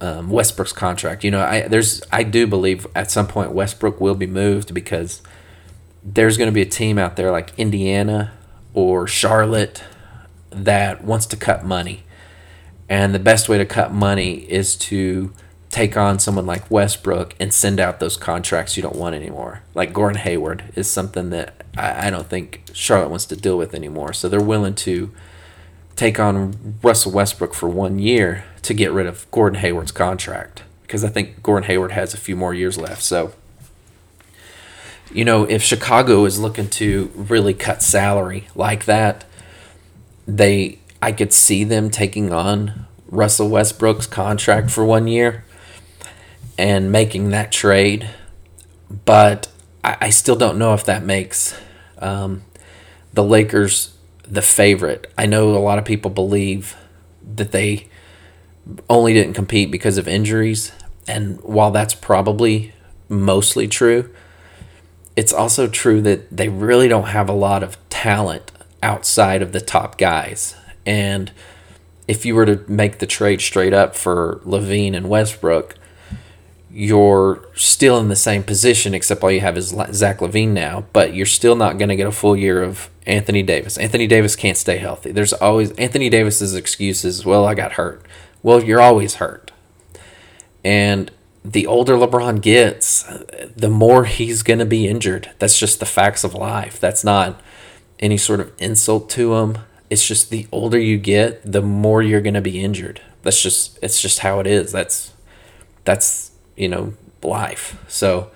um, 0.00 0.30
Westbrook's 0.30 0.72
contract. 0.72 1.24
You 1.24 1.30
know, 1.30 1.40
I 1.40 1.68
there's 1.68 2.02
I 2.12 2.22
do 2.22 2.46
believe 2.46 2.86
at 2.94 3.10
some 3.10 3.26
point 3.26 3.52
Westbrook 3.52 4.00
will 4.00 4.14
be 4.14 4.26
moved 4.26 4.72
because 4.74 5.20
there's 6.04 6.36
going 6.36 6.48
to 6.48 6.52
be 6.52 6.62
a 6.62 6.66
team 6.66 6.98
out 6.98 7.16
there 7.16 7.30
like 7.30 7.52
Indiana 7.58 8.32
or 8.74 9.06
Charlotte 9.06 9.84
that 10.50 11.04
wants 11.04 11.26
to 11.26 11.36
cut 11.36 11.64
money. 11.64 12.04
And 12.88 13.14
the 13.14 13.18
best 13.18 13.48
way 13.48 13.58
to 13.58 13.64
cut 13.64 13.92
money 13.92 14.40
is 14.50 14.76
to 14.76 15.32
take 15.70 15.96
on 15.96 16.18
someone 16.18 16.44
like 16.44 16.70
Westbrook 16.70 17.34
and 17.40 17.52
send 17.52 17.80
out 17.80 17.98
those 17.98 18.16
contracts 18.16 18.76
you 18.76 18.82
don't 18.82 18.96
want 18.96 19.14
anymore. 19.14 19.62
Like 19.74 19.94
Gordon 19.94 20.20
Hayward 20.20 20.64
is 20.76 20.88
something 20.88 21.30
that 21.30 21.64
I, 21.76 22.08
I 22.08 22.10
don't 22.10 22.28
think 22.28 22.62
Charlotte 22.74 23.08
wants 23.08 23.24
to 23.26 23.36
deal 23.36 23.56
with 23.56 23.74
anymore. 23.74 24.12
So 24.12 24.28
they're 24.28 24.42
willing 24.42 24.74
to 24.74 25.10
take 25.96 26.20
on 26.20 26.78
Russell 26.82 27.12
Westbrook 27.12 27.54
for 27.54 27.68
one 27.68 27.98
year 27.98 28.44
to 28.62 28.74
get 28.74 28.92
rid 28.92 29.06
of 29.06 29.30
Gordon 29.30 29.60
Hayward's 29.60 29.92
contract 29.92 30.62
because 30.82 31.04
I 31.04 31.08
think 31.08 31.42
Gordon 31.42 31.66
Hayward 31.68 31.92
has 31.92 32.12
a 32.12 32.18
few 32.18 32.36
more 32.36 32.52
years 32.52 32.76
left. 32.76 33.02
So 33.02 33.32
you 35.14 35.24
know, 35.24 35.44
if 35.44 35.62
Chicago 35.62 36.24
is 36.24 36.38
looking 36.38 36.68
to 36.70 37.10
really 37.14 37.54
cut 37.54 37.82
salary 37.82 38.48
like 38.54 38.86
that, 38.86 39.24
they 40.26 40.78
I 41.00 41.12
could 41.12 41.32
see 41.32 41.64
them 41.64 41.90
taking 41.90 42.32
on 42.32 42.86
Russell 43.08 43.48
Westbrook's 43.48 44.06
contract 44.06 44.70
for 44.70 44.84
one 44.84 45.08
year 45.08 45.44
and 46.56 46.92
making 46.92 47.30
that 47.30 47.52
trade. 47.52 48.08
But 49.04 49.48
I, 49.82 49.96
I 50.00 50.10
still 50.10 50.36
don't 50.36 50.58
know 50.58 50.74
if 50.74 50.84
that 50.84 51.04
makes 51.04 51.58
um, 51.98 52.42
the 53.12 53.24
Lakers 53.24 53.96
the 54.26 54.42
favorite. 54.42 55.12
I 55.18 55.26
know 55.26 55.54
a 55.54 55.58
lot 55.58 55.78
of 55.78 55.84
people 55.84 56.10
believe 56.10 56.76
that 57.34 57.52
they 57.52 57.88
only 58.88 59.12
didn't 59.12 59.34
compete 59.34 59.70
because 59.70 59.98
of 59.98 60.08
injuries. 60.08 60.72
And 61.06 61.40
while 61.42 61.70
that's 61.70 61.94
probably 61.94 62.72
mostly 63.08 63.66
true, 63.66 64.08
it's 65.16 65.32
also 65.32 65.68
true 65.68 66.00
that 66.02 66.34
they 66.34 66.48
really 66.48 66.88
don't 66.88 67.08
have 67.08 67.28
a 67.28 67.34
lot 67.34 67.62
of 67.62 67.76
talent 67.90 68.50
outside 68.82 69.42
of 69.42 69.52
the 69.52 69.60
top 69.60 69.98
guys. 69.98 70.54
And 70.84 71.30
if 72.08 72.24
you 72.24 72.34
were 72.34 72.46
to 72.46 72.64
make 72.68 72.98
the 72.98 73.06
trade 73.06 73.40
straight 73.40 73.72
up 73.72 73.94
for 73.94 74.40
LaVine 74.44 74.96
and 74.96 75.08
Westbrook, 75.08 75.76
you're 76.70 77.46
still 77.54 77.98
in 77.98 78.08
the 78.08 78.16
same 78.16 78.42
position, 78.42 78.94
except 78.94 79.22
all 79.22 79.30
you 79.30 79.40
have 79.40 79.58
is 79.58 79.74
Zach 79.92 80.18
LaVine 80.18 80.48
now, 80.48 80.86
but 80.92 81.14
you're 81.14 81.26
still 81.26 81.54
not 81.54 81.76
going 81.76 81.90
to 81.90 81.96
get 81.96 82.06
a 82.06 82.12
full 82.12 82.34
year 82.34 82.62
of 82.62 82.88
Anthony 83.06 83.42
Davis. 83.42 83.76
Anthony 83.76 84.06
Davis 84.06 84.34
can't 84.34 84.56
stay 84.56 84.78
healthy. 84.78 85.12
There's 85.12 85.34
always 85.34 85.72
Anthony 85.72 86.08
Davis's 86.08 86.54
excuses. 86.54 87.26
Well, 87.26 87.44
I 87.44 87.54
got 87.54 87.72
hurt. 87.72 88.06
Well, 88.42 88.62
you're 88.64 88.80
always 88.80 89.16
hurt. 89.16 89.52
And 90.64 91.10
the 91.44 91.66
older 91.66 91.94
LeBron 91.94 92.40
gets, 92.40 93.04
the 93.56 93.68
more 93.68 94.04
he's 94.04 94.42
going 94.42 94.60
to 94.60 94.66
be 94.66 94.86
injured. 94.86 95.30
That's 95.38 95.58
just 95.58 95.80
the 95.80 95.86
facts 95.86 96.24
of 96.24 96.34
life. 96.34 96.78
That's 96.78 97.04
not 97.04 97.40
any 97.98 98.16
sort 98.16 98.40
of 98.40 98.52
insult 98.58 99.10
to 99.10 99.34
him. 99.34 99.58
It's 99.90 100.06
just 100.06 100.30
the 100.30 100.46
older 100.52 100.78
you 100.78 100.98
get, 100.98 101.40
the 101.44 101.62
more 101.62 102.02
you're 102.02 102.20
going 102.20 102.34
to 102.34 102.40
be 102.40 102.62
injured. 102.62 103.00
That's 103.22 103.42
just 103.42 103.78
it's 103.82 104.00
just 104.00 104.20
how 104.20 104.40
it 104.40 104.46
is. 104.46 104.72
That's 104.72 105.12
that's 105.84 106.32
you 106.56 106.68
know, 106.68 106.94
life. 107.22 107.82
So 107.88 108.30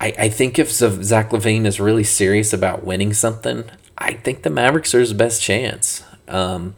I, 0.00 0.14
I 0.18 0.28
think 0.28 0.58
if 0.58 0.70
Zach 0.70 1.30
LaVine 1.30 1.66
is 1.66 1.80
really 1.80 2.04
serious 2.04 2.52
about 2.52 2.84
winning 2.84 3.12
something, 3.12 3.64
I 3.96 4.14
think 4.14 4.42
the 4.42 4.50
Mavericks 4.50 4.94
are 4.94 5.00
his 5.00 5.12
best 5.12 5.42
chance. 5.42 6.04
Um, 6.28 6.76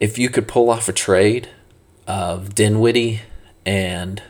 if 0.00 0.18
you 0.18 0.28
could 0.28 0.46
pull 0.46 0.70
off 0.70 0.88
a 0.88 0.92
trade 0.92 1.48
of 2.06 2.54
Dinwiddie 2.54 3.22
and 3.64 4.22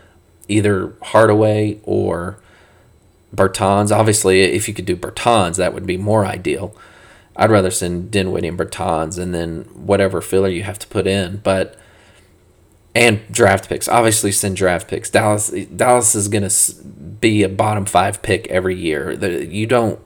either 0.49 0.95
Hardaway 1.03 1.81
or 1.85 2.39
Bertans, 3.35 3.95
obviously, 3.95 4.43
if 4.43 4.69
you 4.69 4.75
could 4.75 4.87
do 4.87 4.97
Bertans, 4.97 5.57
that 5.57 5.75
would 5.75 5.87
be 5.87 5.97
more 5.97 6.25
ideal. 6.25 6.77
I'd 7.37 7.51
rather 7.51 7.71
send 7.71 8.11
Dinwiddie 8.11 8.49
and 8.49 8.59
Bertans 8.59 9.19
and 9.19 9.35
then 9.35 9.63
whatever 9.75 10.21
filler 10.21 10.49
you 10.49 10.63
have 10.63 10.79
to 10.79 10.87
put 10.87 11.07
in. 11.07 11.39
But 11.39 11.77
and 12.95 13.21
draft 13.31 13.69
picks. 13.69 13.89
Obviously, 13.89 14.31
send 14.31 14.57
draft 14.57 14.89
picks. 14.89 15.11
Dallas 15.11 15.51
Dallas 15.51 16.15
is 16.15 16.29
going 16.29 16.49
to 16.49 16.85
be 16.85 17.43
a 17.43 17.49
bottom 17.49 17.87
five 17.87 18.23
pick 18.23 18.47
every 18.49 18.77
year. 18.77 19.13
You 19.13 19.67
don't 19.67 19.99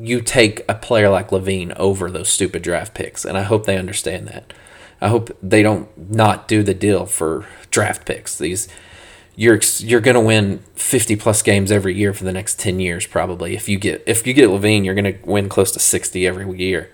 you 0.00 0.20
take 0.20 0.64
a 0.68 0.74
player 0.74 1.10
like 1.10 1.28
LaVine 1.28 1.76
over 1.76 2.10
those 2.10 2.28
stupid 2.28 2.62
draft 2.62 2.94
picks, 2.94 3.24
and 3.24 3.36
I 3.36 3.42
hope 3.42 3.66
they 3.66 3.76
understand 3.76 4.28
that. 4.28 4.52
I 5.00 5.08
hope 5.08 5.36
they 5.42 5.62
don't 5.62 6.10
not 6.10 6.48
do 6.48 6.62
the 6.62 6.74
deal 6.74 7.06
for 7.06 7.46
draft 7.70 8.06
picks. 8.06 8.38
These 8.38 8.68
you're 9.34 9.60
you're 9.78 10.00
going 10.00 10.14
to 10.14 10.20
win 10.20 10.58
50 10.74 11.16
plus 11.16 11.42
games 11.42 11.72
every 11.72 11.94
year 11.94 12.12
for 12.12 12.24
the 12.24 12.32
next 12.32 12.58
10 12.58 12.80
years 12.80 13.06
probably. 13.06 13.54
If 13.54 13.68
you 13.68 13.78
get 13.78 14.02
if 14.06 14.26
you 14.26 14.34
get 14.34 14.50
LaVine, 14.50 14.84
you're 14.84 14.94
going 14.94 15.12
to 15.12 15.18
win 15.24 15.48
close 15.48 15.72
to 15.72 15.78
60 15.78 16.26
every 16.26 16.58
year. 16.58 16.90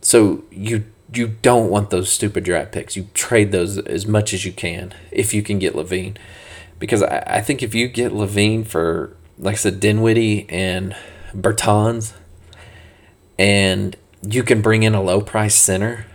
So 0.00 0.44
you 0.50 0.84
you 1.14 1.28
don't 1.42 1.68
want 1.68 1.90
those 1.90 2.10
stupid 2.10 2.44
draft 2.44 2.72
picks. 2.72 2.96
You 2.96 3.08
trade 3.14 3.52
those 3.52 3.78
as 3.78 4.06
much 4.06 4.32
as 4.32 4.44
you 4.44 4.52
can 4.52 4.94
if 5.10 5.34
you 5.34 5.42
can 5.42 5.58
get 5.58 5.74
LaVine. 5.74 6.16
Because 6.78 7.02
I, 7.02 7.22
I 7.26 7.40
think 7.40 7.62
if 7.62 7.74
you 7.74 7.88
get 7.88 8.12
LaVine 8.12 8.66
for, 8.66 9.16
like 9.38 9.54
I 9.54 9.58
said, 9.58 9.78
Dinwiddie 9.78 10.46
and 10.48 10.96
Bertans, 11.34 12.14
and 13.38 13.96
you 14.26 14.42
can 14.42 14.62
bring 14.62 14.82
in 14.82 14.94
a 14.94 15.02
low 15.02 15.20
price 15.20 15.54
center. 15.54 16.06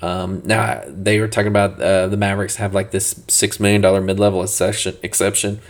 Um, 0.00 0.42
now, 0.44 0.82
they 0.86 1.20
were 1.20 1.28
talking 1.28 1.48
about 1.48 1.80
uh, 1.80 2.06
the 2.08 2.16
Mavericks 2.16 2.56
have 2.56 2.74
like 2.74 2.90
this 2.90 3.14
$6 3.14 3.60
million 3.60 4.06
mid 4.06 4.20
level 4.20 4.42
exception, 4.42 4.96
exception. 5.02 5.60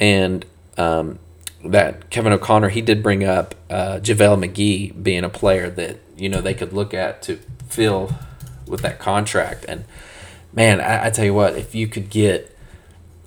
And 0.00 0.46
um, 0.76 1.18
that 1.64 2.10
Kevin 2.10 2.32
O'Connor, 2.32 2.70
he 2.70 2.80
did 2.80 3.02
bring 3.02 3.24
up 3.24 3.54
uh, 3.68 4.00
JaVale 4.02 4.48
McGee 4.48 5.02
being 5.02 5.24
a 5.24 5.28
player 5.28 5.68
that, 5.70 5.98
you 6.16 6.28
know, 6.28 6.40
they 6.40 6.54
could 6.54 6.72
look 6.72 6.94
at 6.94 7.22
to 7.22 7.38
fill 7.68 8.12
with 8.66 8.80
that 8.82 8.98
contract. 8.98 9.64
And 9.68 9.84
man, 10.52 10.80
I, 10.80 11.06
I 11.06 11.10
tell 11.10 11.24
you 11.24 11.34
what, 11.34 11.56
if 11.56 11.74
you 11.74 11.88
could 11.88 12.10
get 12.10 12.56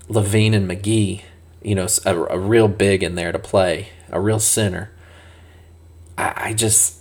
LaVine 0.08 0.54
and 0.54 0.70
McGee, 0.70 1.22
you 1.62 1.76
know, 1.76 1.88
a, 2.06 2.16
a 2.16 2.40
real 2.40 2.68
big 2.68 3.04
in 3.04 3.16
there 3.16 3.32
to 3.32 3.40
play, 3.40 3.90
a 4.10 4.20
real 4.20 4.40
center, 4.40 4.92
I, 6.18 6.34
I 6.36 6.54
just, 6.54 6.98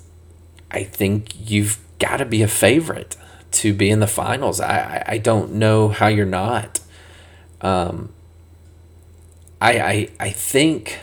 I 0.71 0.85
think 0.85 1.51
you've 1.51 1.79
got 1.99 2.19
to 2.19 2.25
be 2.25 2.43
a 2.43 2.49
favorite 2.49 3.17
to 3.53 3.75
be 3.75 3.91
in 3.91 4.01
the 4.01 4.07
finals. 4.07 4.61
I, 4.61 5.03
I, 5.07 5.19
don't 5.19 5.55
know 5.55 5.89
how 5.89 6.07
you're 6.07 6.25
not. 6.27 6.81
Um, 7.61 8.13
I, 9.61 9.81
I, 9.81 10.09
I 10.21 10.31
think 10.31 10.99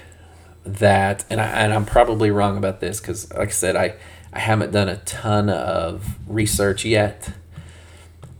that, 0.65 1.25
and, 1.29 1.41
I, 1.41 1.45
and 1.45 1.73
I'm 1.73 1.85
probably 1.85 2.31
wrong 2.31 2.57
about 2.57 2.79
this 2.79 2.99
because, 2.99 3.31
like 3.33 3.49
I 3.49 3.51
said, 3.51 3.75
I, 3.75 3.95
I 4.31 4.39
haven't 4.39 4.71
done 4.71 4.89
a 4.89 4.97
ton 4.97 5.49
of 5.49 6.15
research 6.27 6.85
yet, 6.85 7.31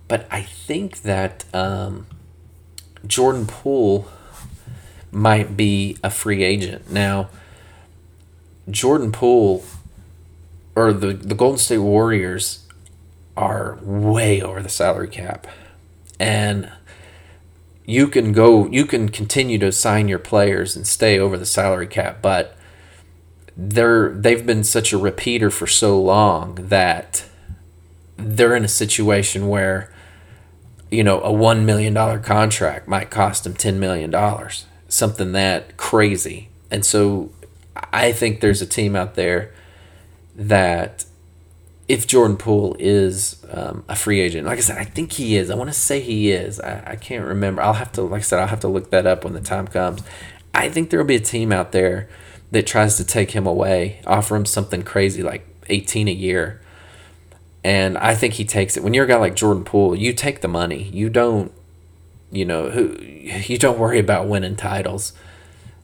but 0.08 0.28
I 0.32 0.42
think 0.42 1.02
that 1.02 1.44
um, 1.54 2.08
Jordan 3.06 3.46
Poole 3.46 4.08
might 5.12 5.58
be 5.58 5.98
a 6.04 6.10
free 6.10 6.44
agent. 6.44 6.92
Now, 6.92 7.30
Jordan 8.70 9.12
Poole 9.12 9.64
or 10.76 10.94
the, 10.94 11.14
the 11.14 11.34
Golden 11.34 11.58
State 11.58 11.80
Warriors 11.80 12.67
are 13.38 13.78
way 13.82 14.42
over 14.42 14.62
the 14.62 14.70
salary 14.70 15.08
cap. 15.08 15.48
And 16.20 16.72
you 17.86 18.08
can 18.08 18.34
go 18.34 18.68
you 18.68 18.86
can 18.86 19.08
continue 19.10 19.58
to 19.60 19.72
sign 19.72 20.08
your 20.08 20.20
players 20.20 20.76
and 20.76 20.86
stay 20.86 21.18
over 21.18 21.38
the 21.38 21.46
salary 21.46 21.88
cap, 21.88 22.22
but 22.22 22.58
they're 23.56 24.10
they've 24.10 24.46
been 24.46 24.64
such 24.64 24.92
a 24.92 24.98
repeater 24.98 25.50
for 25.50 25.66
so 25.66 26.00
long 26.00 26.56
that 26.56 27.26
they're 28.18 28.56
in 28.56 28.66
a 28.66 28.70
situation 28.70 29.48
where 29.48 29.92
you 30.92 31.04
know 31.04 31.22
a 31.22 31.32
one 31.32 31.66
million 31.66 31.94
dollar 31.94 32.20
contract 32.20 32.88
might 32.88 33.10
cost 33.10 33.46
them 33.46 33.54
ten 33.54 33.80
million 33.80 34.12
dollars, 34.12 34.66
something 34.90 35.32
that 35.32 35.78
crazy. 35.78 36.50
And 36.70 36.86
so 36.86 37.32
I 37.94 38.12
think 38.12 38.42
there's 38.42 38.62
a 38.62 38.66
team 38.66 38.96
out 38.96 39.16
there 39.16 39.54
that 40.36 41.06
if 41.88 42.06
Jordan 42.06 42.36
Poole 42.36 42.76
is 42.80 43.46
um, 43.52 43.84
a 43.88 43.96
free 43.96 44.20
agent, 44.20 44.46
like 44.46 44.58
I 44.58 44.62
said, 44.62 44.78
I 44.78 44.84
think 44.84 45.14
he 45.14 45.38
is. 45.38 45.50
I 45.50 45.56
want 45.56 45.70
to 45.70 45.74
say 45.74 46.02
he 46.02 46.32
is. 46.32 46.60
I, 46.60 46.84
I 46.86 46.96
can't 46.98 47.26
remember. 47.26 47.62
I'll 47.62 47.74
have 47.74 47.92
to, 47.94 48.02
like 48.02 48.20
I 48.20 48.24
said, 48.24 48.40
I'll 48.40 48.48
have 48.48 48.60
to 48.62 48.68
look 48.68 48.90
that 48.90 49.08
up 49.08 49.24
when 49.24 49.34
the 49.34 49.42
time 49.42 49.68
comes. 49.68 50.02
I 50.54 50.70
think 50.70 50.90
there 50.90 51.00
will 51.00 51.08
be 51.08 51.16
a 51.16 51.22
team 51.22 51.52
out 51.52 51.72
there 51.72 52.10
that 52.52 52.68
tries 52.68 52.98
to 52.98 53.06
take 53.06 53.32
him 53.32 53.48
away, 53.48 54.02
offer 54.06 54.36
him 54.36 54.46
something 54.46 54.84
crazy 54.84 55.24
like 55.24 55.48
18 55.70 56.08
a 56.08 56.12
year. 56.12 56.62
And 57.64 57.98
I 57.98 58.16
think 58.16 58.36
he 58.36 58.46
takes 58.46 58.76
it. 58.76 58.84
When 58.84 58.94
you're 58.94 59.06
a 59.06 59.08
guy 59.08 59.18
like 59.18 59.36
Jordan 59.36 59.64
Poole, 59.64 59.96
you 59.96 60.14
take 60.14 60.42
the 60.42 60.48
money. 60.48 60.84
You 60.84 61.10
don't, 61.10 61.52
you 62.32 62.46
know, 62.46 62.70
who 62.70 62.98
you 63.02 63.58
don't 63.58 63.80
worry 63.80 64.00
about 64.00 64.28
winning 64.28 64.56
titles. 64.56 65.14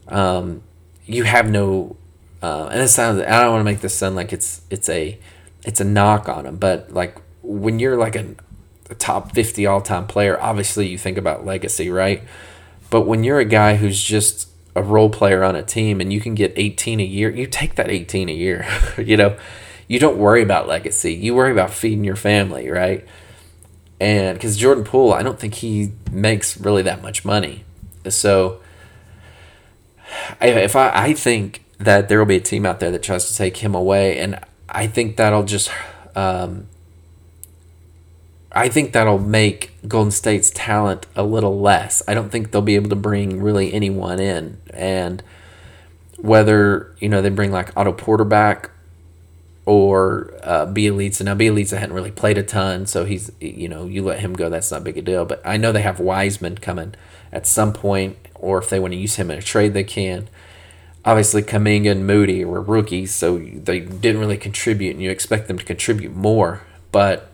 Um, 0.08 0.62
you 1.06 1.24
have 1.24 1.50
no, 1.50 1.96
uh, 2.42 2.68
and 2.70 2.80
it 2.80 2.88
sounds. 2.88 3.20
I 3.20 3.42
don't 3.42 3.52
want 3.52 3.60
to 3.60 3.64
make 3.64 3.80
this 3.80 3.94
sound 3.94 4.16
like 4.16 4.32
it's 4.32 4.62
it's 4.70 4.88
a 4.88 5.18
it's 5.64 5.80
a 5.80 5.84
knock 5.84 6.28
on 6.28 6.46
him, 6.46 6.56
but 6.56 6.92
like 6.92 7.20
when 7.42 7.78
you're 7.78 7.96
like 7.96 8.16
a, 8.16 8.34
a 8.90 8.94
top 8.94 9.32
50 9.32 9.66
all 9.66 9.80
time 9.80 10.06
player, 10.06 10.40
obviously 10.40 10.86
you 10.88 10.98
think 10.98 11.18
about 11.18 11.44
legacy, 11.44 11.90
right? 11.90 12.22
But 12.90 13.02
when 13.02 13.24
you're 13.24 13.40
a 13.40 13.44
guy 13.44 13.76
who's 13.76 14.02
just 14.02 14.48
a 14.76 14.82
role 14.82 15.10
player 15.10 15.42
on 15.42 15.56
a 15.56 15.62
team 15.62 16.00
and 16.00 16.12
you 16.12 16.20
can 16.20 16.34
get 16.34 16.52
18 16.56 17.00
a 17.00 17.04
year, 17.04 17.30
you 17.30 17.46
take 17.46 17.76
that 17.76 17.90
18 17.90 18.28
a 18.28 18.32
year. 18.32 18.66
you 18.98 19.16
know, 19.16 19.36
you 19.88 19.98
don't 19.98 20.18
worry 20.18 20.42
about 20.42 20.68
legacy. 20.68 21.14
You 21.14 21.34
worry 21.34 21.52
about 21.52 21.70
feeding 21.70 22.04
your 22.04 22.16
family, 22.16 22.70
right? 22.70 23.06
And 24.00 24.36
because 24.36 24.56
Jordan 24.56 24.84
Poole, 24.84 25.12
I 25.12 25.22
don't 25.22 25.38
think 25.38 25.54
he 25.54 25.92
makes 26.10 26.58
really 26.58 26.82
that 26.82 27.02
much 27.02 27.24
money. 27.24 27.64
So 28.08 28.60
if 30.40 30.76
I, 30.76 30.90
I 30.94 31.12
think 31.14 31.64
that 31.78 32.08
there 32.08 32.18
will 32.18 32.26
be 32.26 32.36
a 32.36 32.40
team 32.40 32.66
out 32.66 32.80
there 32.80 32.90
that 32.90 33.02
tries 33.02 33.28
to 33.28 33.36
take 33.36 33.58
him 33.58 33.74
away, 33.74 34.18
and 34.18 34.38
I 34.74 34.86
think 34.88 35.16
that'll 35.16 35.44
just 35.44 35.70
um, 36.16 36.66
I 38.52 38.68
think 38.68 38.92
that'll 38.92 39.18
make 39.18 39.72
Golden 39.86 40.10
State's 40.10 40.50
talent 40.50 41.06
a 41.16 41.22
little 41.22 41.60
less. 41.60 42.02
I 42.06 42.14
don't 42.14 42.30
think 42.30 42.50
they'll 42.50 42.62
be 42.62 42.76
able 42.76 42.90
to 42.90 42.96
bring 42.96 43.40
really 43.40 43.72
anyone 43.72 44.20
in. 44.20 44.60
And 44.72 45.22
whether 46.18 46.94
you 47.00 47.08
know 47.08 47.20
they 47.20 47.30
bring 47.30 47.52
like 47.52 47.76
Otto 47.76 47.92
Porter 47.92 48.24
back 48.24 48.70
or 49.66 50.34
uh, 50.42 50.66
Bjelica. 50.66 51.22
Now 51.24 51.34
Bjelica 51.34 51.78
hadn't 51.78 51.94
really 51.94 52.10
played 52.10 52.38
a 52.38 52.42
ton, 52.42 52.86
so 52.86 53.04
he's 53.04 53.32
you 53.40 53.68
know 53.68 53.86
you 53.86 54.02
let 54.02 54.20
him 54.20 54.34
go. 54.34 54.48
That's 54.48 54.70
not 54.70 54.84
big 54.84 54.98
a 54.98 55.02
deal. 55.02 55.24
But 55.24 55.42
I 55.44 55.56
know 55.56 55.72
they 55.72 55.82
have 55.82 56.00
Wiseman 56.00 56.58
coming 56.58 56.94
at 57.32 57.46
some 57.46 57.72
point, 57.72 58.16
or 58.34 58.58
if 58.58 58.70
they 58.70 58.78
want 58.78 58.92
to 58.92 58.98
use 58.98 59.16
him 59.16 59.30
in 59.30 59.38
a 59.38 59.42
trade, 59.42 59.74
they 59.74 59.84
can. 59.84 60.28
Obviously, 61.06 61.42
Kuminga 61.42 61.90
and 61.90 62.06
Moody 62.06 62.44
were 62.44 62.62
rookies, 62.62 63.14
so 63.14 63.38
they 63.38 63.80
didn't 63.80 64.20
really 64.20 64.38
contribute, 64.38 64.92
and 64.92 65.02
you 65.02 65.10
expect 65.10 65.48
them 65.48 65.58
to 65.58 65.64
contribute 65.64 66.14
more. 66.14 66.62
But 66.92 67.30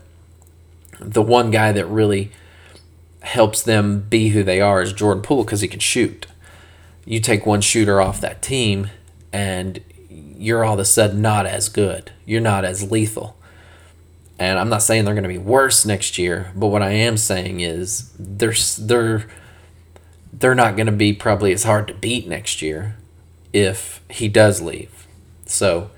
the 0.99 1.21
one 1.21 1.51
guy 1.51 1.71
that 1.71 1.85
really 1.85 2.31
helps 3.21 3.61
them 3.61 4.01
be 4.09 4.29
who 4.29 4.43
they 4.43 4.59
are 4.59 4.81
is 4.81 4.91
Jordan 4.91 5.23
Poole 5.23 5.45
because 5.45 5.61
he 5.61 5.69
can 5.69 5.79
shoot. 5.79 6.27
You 7.05 7.21
take 7.21 7.45
one 7.45 7.61
shooter 7.61 8.01
off 8.01 8.19
that 8.19 8.41
team, 8.41 8.89
and 9.31 9.79
you're 10.09 10.65
all 10.65 10.73
of 10.73 10.79
a 10.79 10.85
sudden 10.85 11.21
not 11.21 11.45
as 11.45 11.69
good. 11.69 12.11
You're 12.25 12.41
not 12.41 12.65
as 12.65 12.91
lethal. 12.91 13.37
And 14.37 14.59
I'm 14.59 14.69
not 14.69 14.81
saying 14.81 15.05
they're 15.05 15.13
going 15.13 15.23
to 15.23 15.29
be 15.29 15.37
worse 15.37 15.85
next 15.85 16.17
year, 16.17 16.51
but 16.55 16.67
what 16.67 16.81
I 16.81 16.91
am 16.91 17.15
saying 17.15 17.61
is 17.61 18.11
they're 18.19 18.55
they're 18.79 19.27
they're 20.33 20.55
not 20.55 20.75
going 20.75 20.87
to 20.87 20.91
be 20.91 21.13
probably 21.13 21.53
as 21.53 21.63
hard 21.63 21.87
to 21.87 21.93
beat 21.93 22.27
next 22.27 22.61
year 22.61 22.97
if 23.53 24.01
he 24.09 24.27
does 24.27 24.61
leave. 24.61 25.07
So, 25.45 25.91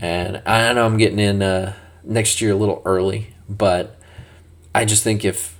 and 0.00 0.42
I 0.46 0.72
know 0.72 0.84
I'm 0.84 0.96
getting 0.96 1.18
in 1.18 1.42
uh, 1.42 1.74
next 2.02 2.40
year 2.40 2.52
a 2.52 2.56
little 2.56 2.82
early, 2.84 3.34
but 3.48 3.98
I 4.74 4.84
just 4.84 5.02
think 5.02 5.24
if 5.24 5.56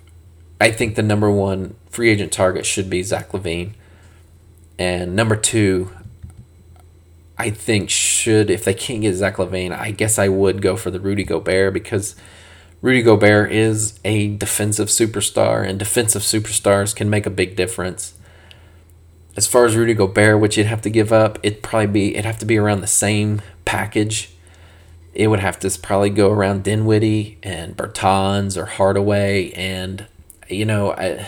I 0.60 0.70
think 0.70 0.94
the 0.94 1.02
number 1.02 1.30
one 1.30 1.74
free 1.88 2.10
agent 2.10 2.32
target 2.32 2.66
should 2.66 2.90
be 2.90 3.02
Zach 3.02 3.30
LaVine, 3.32 3.72
and 4.78 5.14
number 5.14 5.36
two, 5.36 5.90
I 7.38 7.50
think 7.50 7.90
should 7.90 8.50
if 8.50 8.64
they 8.64 8.74
can't 8.74 9.02
get 9.02 9.14
Zach 9.14 9.36
LaVine, 9.36 9.72
I 9.72 9.90
guess 9.90 10.18
I 10.18 10.28
would 10.28 10.62
go 10.62 10.76
for 10.76 10.90
the 10.90 11.00
Rudy 11.00 11.24
Gobert 11.24 11.74
because 11.74 12.16
Rudy 12.80 13.02
Gobert 13.02 13.50
is 13.50 13.98
a 14.04 14.36
defensive 14.36 14.88
superstar, 14.88 15.66
and 15.66 15.78
defensive 15.78 16.22
superstars 16.22 16.94
can 16.94 17.08
make 17.08 17.24
a 17.24 17.30
big 17.30 17.56
difference. 17.56 18.14
As 19.36 19.46
far 19.48 19.64
as 19.64 19.74
Rudy 19.74 19.94
Gobert, 19.94 20.40
which 20.40 20.56
you'd 20.56 20.66
have 20.66 20.82
to 20.82 20.90
give 20.90 21.12
up, 21.12 21.38
it'd 21.42 21.62
probably 21.62 21.86
be 21.88 22.12
it'd 22.14 22.24
have 22.24 22.38
to 22.38 22.46
be 22.46 22.56
around 22.56 22.80
the 22.80 22.86
same 22.86 23.42
package. 23.64 24.30
It 25.12 25.28
would 25.28 25.40
have 25.40 25.58
to 25.60 25.78
probably 25.80 26.10
go 26.10 26.30
around 26.30 26.62
Dinwiddie 26.62 27.38
and 27.42 27.76
Bertans 27.76 28.56
or 28.56 28.66
Hardaway, 28.66 29.50
and 29.52 30.06
you 30.48 30.64
know 30.64 30.92
I. 30.92 31.26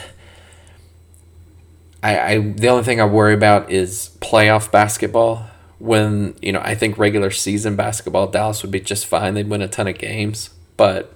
I, 2.03 2.35
I 2.35 2.39
the 2.39 2.69
only 2.69 2.85
thing 2.85 3.01
I 3.01 3.07
worry 3.07 3.35
about 3.35 3.71
is 3.73 4.17
playoff 4.21 4.71
basketball 4.71 5.47
when 5.79 6.37
you 6.41 6.53
know 6.53 6.61
I 6.63 6.77
think 6.77 6.99
regular 6.99 7.33
season 7.33 7.75
basketball 7.75 8.29
Dallas 8.29 8.63
would 8.63 8.71
be 8.71 8.81
just 8.81 9.07
fine. 9.07 9.35
They'd 9.35 9.49
win 9.49 9.63
a 9.63 9.69
ton 9.69 9.89
of 9.89 9.99
games, 9.99 10.51
but 10.77 11.13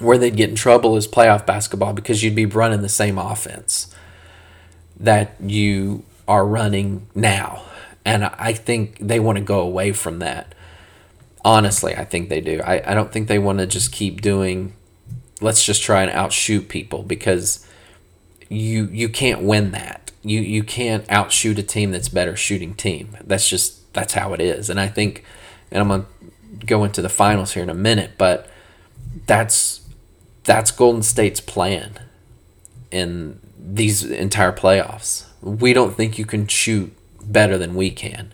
where 0.00 0.18
they'd 0.18 0.36
get 0.36 0.50
in 0.50 0.56
trouble 0.56 0.96
is 0.96 1.08
playoff 1.08 1.46
basketball 1.46 1.94
because 1.94 2.22
you'd 2.22 2.34
be 2.34 2.44
running 2.44 2.82
the 2.82 2.88
same 2.88 3.16
offense 3.16 3.93
that 4.98 5.36
you 5.40 6.04
are 6.26 6.46
running 6.46 7.06
now. 7.14 7.62
And 8.04 8.24
I 8.24 8.52
think 8.52 8.98
they 8.98 9.18
want 9.18 9.38
to 9.38 9.44
go 9.44 9.60
away 9.60 9.92
from 9.92 10.18
that. 10.18 10.54
Honestly, 11.44 11.94
I 11.94 12.04
think 12.04 12.28
they 12.28 12.40
do. 12.40 12.60
I, 12.64 12.90
I 12.90 12.94
don't 12.94 13.12
think 13.12 13.28
they 13.28 13.38
want 13.38 13.58
to 13.58 13.66
just 13.66 13.92
keep 13.92 14.20
doing 14.20 14.74
let's 15.40 15.64
just 15.64 15.82
try 15.82 16.02
and 16.02 16.10
outshoot 16.12 16.68
people 16.68 17.02
because 17.02 17.68
you 18.48 18.84
you 18.92 19.08
can't 19.08 19.42
win 19.42 19.72
that 19.72 20.04
you 20.24 20.40
you 20.40 20.62
can't 20.62 21.04
outshoot 21.10 21.58
a 21.58 21.62
team 21.62 21.92
that's 21.92 22.08
better 22.08 22.34
shooting 22.34 22.74
team. 22.74 23.16
That's 23.22 23.48
just 23.48 23.92
that's 23.92 24.14
how 24.14 24.32
it 24.32 24.40
is. 24.40 24.70
And 24.70 24.80
I 24.80 24.88
think, 24.88 25.22
and 25.70 25.80
I'm 25.82 25.88
gonna 25.88 26.06
go 26.66 26.82
into 26.82 27.02
the 27.02 27.08
finals 27.10 27.52
here 27.52 27.62
in 27.62 27.70
a 27.70 27.74
minute, 27.74 28.12
but 28.16 28.48
that's 29.26 29.86
that's 30.44 30.70
Golden 30.70 31.02
State's 31.02 31.40
plan 31.40 32.00
in 32.90 33.38
these 33.64 34.04
entire 34.04 34.52
playoffs. 34.52 35.24
We 35.40 35.72
don't 35.72 35.96
think 35.96 36.18
you 36.18 36.26
can 36.26 36.46
shoot 36.46 36.94
better 37.22 37.56
than 37.56 37.74
we 37.74 37.90
can. 37.90 38.32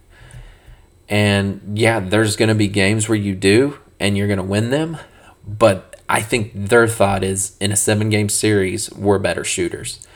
And 1.08 1.78
yeah, 1.78 2.00
there's 2.00 2.36
going 2.36 2.48
to 2.48 2.54
be 2.54 2.68
games 2.68 3.08
where 3.08 3.18
you 3.18 3.34
do 3.34 3.78
and 3.98 4.16
you're 4.16 4.26
going 4.26 4.38
to 4.38 4.42
win 4.42 4.70
them, 4.70 4.96
but 5.46 5.96
I 6.08 6.22
think 6.22 6.52
their 6.54 6.88
thought 6.88 7.22
is 7.22 7.56
in 7.60 7.72
a 7.72 7.76
7 7.76 8.10
game 8.10 8.28
series, 8.28 8.90
we're 8.92 9.18
better 9.18 9.44
shooters. 9.44 10.06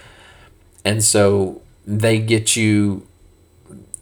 And 0.85 1.03
so 1.03 1.63
they 1.87 2.19
get 2.19 2.57
you 2.57 3.07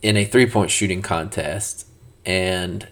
in 0.01 0.17
a 0.17 0.25
three 0.25 0.47
point 0.47 0.71
shooting 0.71 1.03
contest 1.03 1.87
and 2.25 2.89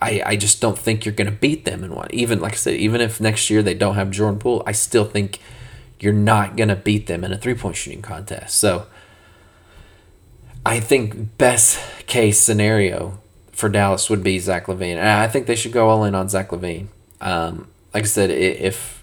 I, 0.00 0.22
I 0.24 0.36
just 0.36 0.60
don't 0.60 0.78
think 0.78 1.04
you're 1.04 1.14
going 1.14 1.30
to 1.30 1.36
beat 1.36 1.64
them 1.64 1.82
in 1.82 1.94
one. 1.94 2.08
Even 2.10 2.40
like 2.40 2.52
I 2.52 2.56
said, 2.56 2.74
even 2.74 3.00
if 3.00 3.20
next 3.20 3.48
year 3.48 3.62
they 3.62 3.74
don't 3.74 3.94
have 3.94 4.10
Jordan 4.10 4.38
Poole, 4.38 4.62
I 4.66 4.72
still 4.72 5.04
think 5.04 5.40
you're 6.04 6.12
not 6.12 6.54
going 6.54 6.68
to 6.68 6.76
beat 6.76 7.06
them 7.06 7.24
in 7.24 7.32
a 7.32 7.38
three 7.38 7.54
point 7.54 7.76
shooting 7.76 8.02
contest. 8.02 8.58
So 8.58 8.86
I 10.64 10.78
think 10.78 11.38
best 11.38 11.80
case 12.06 12.38
scenario 12.38 13.18
for 13.52 13.70
Dallas 13.70 14.10
would 14.10 14.22
be 14.22 14.38
Zach 14.38 14.66
LaVine. 14.66 14.96
And 14.96 15.08
I 15.08 15.26
think 15.28 15.46
they 15.46 15.56
should 15.56 15.72
go 15.72 15.88
all 15.88 16.04
in 16.04 16.14
on 16.14 16.28
Zach 16.28 16.50
LaVine. 16.50 16.88
Um, 17.22 17.68
like 17.94 18.04
I 18.04 18.06
said, 18.06 18.30
if 18.30 19.02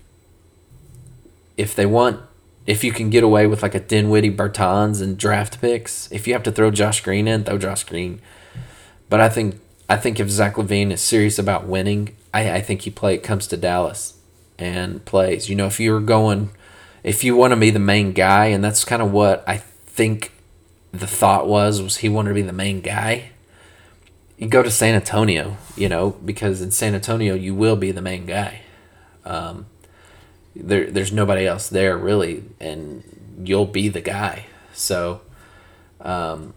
if 1.58 1.74
they 1.76 1.86
want 1.86 2.22
if 2.68 2.84
you 2.84 2.92
can 2.92 3.10
get 3.10 3.24
away 3.24 3.48
with 3.48 3.64
like 3.64 3.74
a 3.74 3.80
Dinwiddie, 3.80 4.36
Bertans, 4.36 5.02
and 5.02 5.18
draft 5.18 5.60
picks, 5.60 6.12
if 6.12 6.28
you 6.28 6.34
have 6.34 6.44
to 6.44 6.52
throw 6.52 6.70
Josh 6.70 7.02
Green 7.02 7.28
in, 7.28 7.44
throw 7.44 7.58
Josh 7.58 7.84
Green. 7.84 8.22
But 9.10 9.20
I 9.20 9.30
think 9.30 9.60
I 9.90 9.98
think 9.98 10.20
if 10.20 10.30
Zach 10.30 10.56
LaVine 10.56 10.92
is 10.92 11.02
serious 11.02 11.40
about 11.40 11.66
winning, 11.66 12.16
I, 12.32 12.52
I 12.52 12.62
think 12.62 12.82
he 12.82 12.92
play 12.92 13.18
comes 13.18 13.48
to 13.48 13.58
Dallas 13.58 14.20
and 14.60 15.04
plays. 15.06 15.50
You 15.50 15.56
know, 15.56 15.66
if 15.66 15.80
you're 15.80 16.00
going, 16.00 16.52
if 17.04 17.24
you 17.24 17.36
want 17.36 17.52
to 17.52 17.60
be 17.60 17.70
the 17.70 17.80
main 17.80 18.14
guy, 18.14 18.46
and 18.46 18.64
that's 18.64 18.84
kind 18.84 19.02
of 19.02 19.12
what 19.12 19.44
I 19.48 19.58
think 19.58 20.32
the 20.92 21.08
thought 21.08 21.48
was 21.48 21.82
was 21.82 21.98
he 21.98 22.10
wanted 22.10 22.30
to 22.30 22.36
be 22.36 22.42
the 22.42 22.54
main 22.54 22.82
guy. 22.82 23.32
You 24.38 24.48
go 24.48 24.64
to 24.64 24.72
San 24.72 24.96
Antonio, 24.96 25.58
you 25.76 25.88
know, 25.88 26.12
because 26.26 26.62
in 26.62 26.72
San 26.72 26.96
Antonio 26.96 27.36
you 27.36 27.54
will 27.54 27.76
be 27.76 27.92
the 27.92 28.02
main 28.02 28.26
guy. 28.26 28.62
Um, 29.24 29.68
there 30.56 30.90
there's 30.92 31.12
nobody 31.12 31.46
else 31.46 31.70
there 31.70 31.98
really 31.98 32.44
and 32.60 33.04
you'll 33.44 33.66
be 33.66 33.88
the 33.88 34.02
guy 34.02 34.46
so 34.74 35.22
um, 36.02 36.54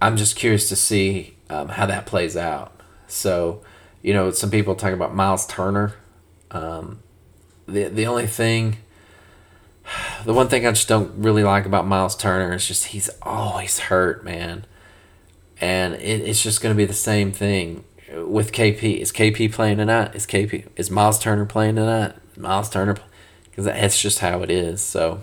i'm 0.00 0.16
just 0.16 0.36
curious 0.36 0.68
to 0.68 0.76
see 0.76 1.36
um, 1.50 1.68
how 1.68 1.86
that 1.86 2.06
plays 2.06 2.36
out 2.36 2.80
so 3.06 3.62
you 4.02 4.12
know 4.12 4.30
some 4.30 4.50
people 4.50 4.74
talk 4.74 4.92
about 4.92 5.14
miles 5.14 5.46
turner 5.46 5.94
um, 6.50 7.00
the, 7.66 7.84
the 7.84 8.06
only 8.06 8.26
thing 8.26 8.76
the 10.24 10.32
one 10.32 10.48
thing 10.48 10.66
i 10.66 10.70
just 10.70 10.88
don't 10.88 11.12
really 11.16 11.42
like 11.42 11.66
about 11.66 11.86
miles 11.86 12.16
turner 12.16 12.54
is 12.54 12.66
just 12.66 12.86
he's 12.86 13.10
always 13.22 13.78
hurt 13.80 14.24
man 14.24 14.64
and 15.60 15.94
it, 15.94 16.20
it's 16.22 16.42
just 16.42 16.60
going 16.60 16.74
to 16.74 16.76
be 16.76 16.84
the 16.84 16.92
same 16.92 17.32
thing 17.32 17.84
with 18.14 18.52
KP. 18.52 18.98
Is 18.98 19.12
KP 19.12 19.52
playing 19.52 19.78
tonight? 19.78 20.14
Is 20.14 20.26
KP 20.26 20.66
is 20.76 20.90
Miles 20.90 21.18
Turner 21.18 21.44
playing 21.44 21.76
tonight? 21.76 22.14
Miles 22.36 22.70
Turner, 22.70 22.96
because 23.44 23.64
that's 23.64 24.00
just 24.00 24.20
how 24.20 24.42
it 24.42 24.50
is. 24.50 24.82
So, 24.82 25.22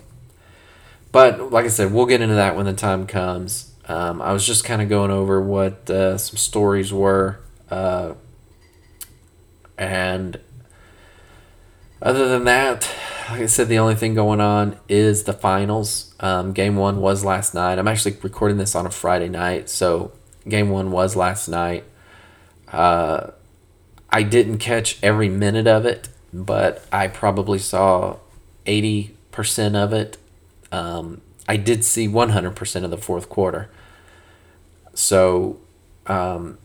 but 1.12 1.52
like 1.52 1.66
I 1.66 1.70
said, 1.70 1.94
we'll 1.94 2.06
get 2.06 2.22
into 2.22 2.36
that 2.36 2.56
when 2.56 2.66
the 2.66 2.74
time 2.74 3.06
comes. 3.08 3.74
Um, 3.88 4.22
I 4.22 4.32
was 4.32 4.46
just 4.46 4.64
kind 4.64 4.82
of 4.82 4.90
going 4.90 5.12
over 5.12 5.42
what 5.42 5.90
uh, 5.90 6.18
some 6.18 6.38
stories 6.38 6.94
were, 6.94 7.40
uh, 7.70 8.14
and 9.78 10.40
other 12.02 12.28
than 12.28 12.46
that, 12.46 12.90
like 13.30 13.42
I 13.42 13.46
said, 13.46 13.68
the 13.68 13.80
only 13.80 13.96
thing 13.96 14.14
going 14.14 14.42
on 14.42 14.78
is 14.90 15.24
the 15.24 15.34
finals. 15.34 16.14
Um, 16.20 16.54
game 16.54 16.76
one 16.76 17.00
was 17.00 17.24
last 17.24 17.54
night. 17.54 17.80
I'm 17.80 17.88
actually 17.88 18.18
recording 18.22 18.58
this 18.58 18.76
on 18.76 18.86
a 18.86 18.92
Friday 18.92 19.30
night, 19.30 19.70
so 19.70 20.12
game 20.48 20.70
one 20.70 20.92
was 20.92 21.16
last 21.16 21.48
night. 21.48 21.84
Uh, 22.72 23.32
I 24.10 24.24
didn't 24.24 24.58
catch 24.58 25.02
every 25.04 25.30
minute 25.30 25.68
of 25.68 25.86
it, 25.86 26.10
but 26.34 26.86
I 26.92 27.08
probably 27.08 27.60
saw 27.60 28.18
80% 28.66 29.76
of 29.76 29.94
it. 29.94 30.18
Um, 30.72 31.22
I 31.48 31.58
did 31.58 31.84
see 31.84 32.08
100% 32.08 32.84
of 32.84 32.90
the 32.90 32.98
fourth 32.98 33.30
quarter. 33.30 33.70
So 34.94 35.60
um, 36.08 36.58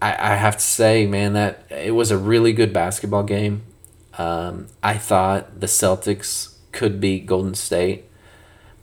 I, 0.00 0.32
I 0.32 0.34
have 0.36 0.56
to 0.56 0.62
say, 0.62 1.06
man, 1.06 1.32
that 1.34 1.64
it 1.70 1.94
was 1.94 2.10
a 2.10 2.18
really 2.18 2.52
good 2.52 2.72
basketball 2.72 3.22
game. 3.22 3.62
Um, 4.18 4.68
I 4.82 4.96
thought 4.98 5.60
the 5.60 5.66
Celtics 5.66 6.54
could 6.72 7.00
beat 7.00 7.26
Golden 7.26 7.54
State. 7.54 8.04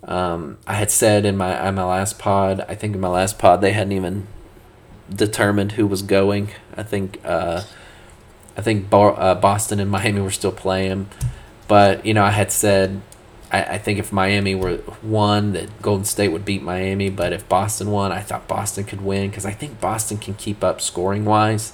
Um, 0.03 0.57
I 0.65 0.75
had 0.75 0.89
said 0.89 1.25
in 1.25 1.37
my 1.37 1.67
in 1.67 1.75
my 1.75 1.83
last 1.83 2.17
pod, 2.17 2.65
I 2.67 2.75
think 2.75 2.95
in 2.95 3.01
my 3.01 3.07
last 3.07 3.37
pod 3.37 3.61
they 3.61 3.71
hadn't 3.73 3.93
even 3.93 4.27
determined 5.13 5.73
who 5.73 5.85
was 5.85 6.01
going. 6.01 6.49
I 6.75 6.83
think 6.83 7.19
uh, 7.23 7.63
I 8.57 8.61
think 8.61 8.89
Bar- 8.89 9.19
uh, 9.19 9.35
Boston 9.35 9.79
and 9.79 9.91
Miami 9.91 10.21
were 10.21 10.31
still 10.31 10.51
playing, 10.51 11.07
but 11.67 12.05
you 12.05 12.13
know 12.13 12.23
I 12.23 12.31
had 12.31 12.51
said 12.51 13.01
I, 13.51 13.63
I 13.63 13.77
think 13.77 13.99
if 13.99 14.11
Miami 14.11 14.55
were 14.55 14.79
won, 15.03 15.53
that 15.53 15.81
Golden 15.81 16.05
State 16.05 16.29
would 16.29 16.45
beat 16.45 16.63
Miami. 16.63 17.09
But 17.09 17.33
if 17.33 17.47
Boston 17.47 17.91
won, 17.91 18.11
I 18.11 18.21
thought 18.21 18.47
Boston 18.47 18.85
could 18.85 19.01
win 19.01 19.29
because 19.29 19.45
I 19.45 19.51
think 19.51 19.79
Boston 19.81 20.17
can 20.17 20.33
keep 20.33 20.63
up 20.63 20.81
scoring 20.81 21.25
wise. 21.25 21.73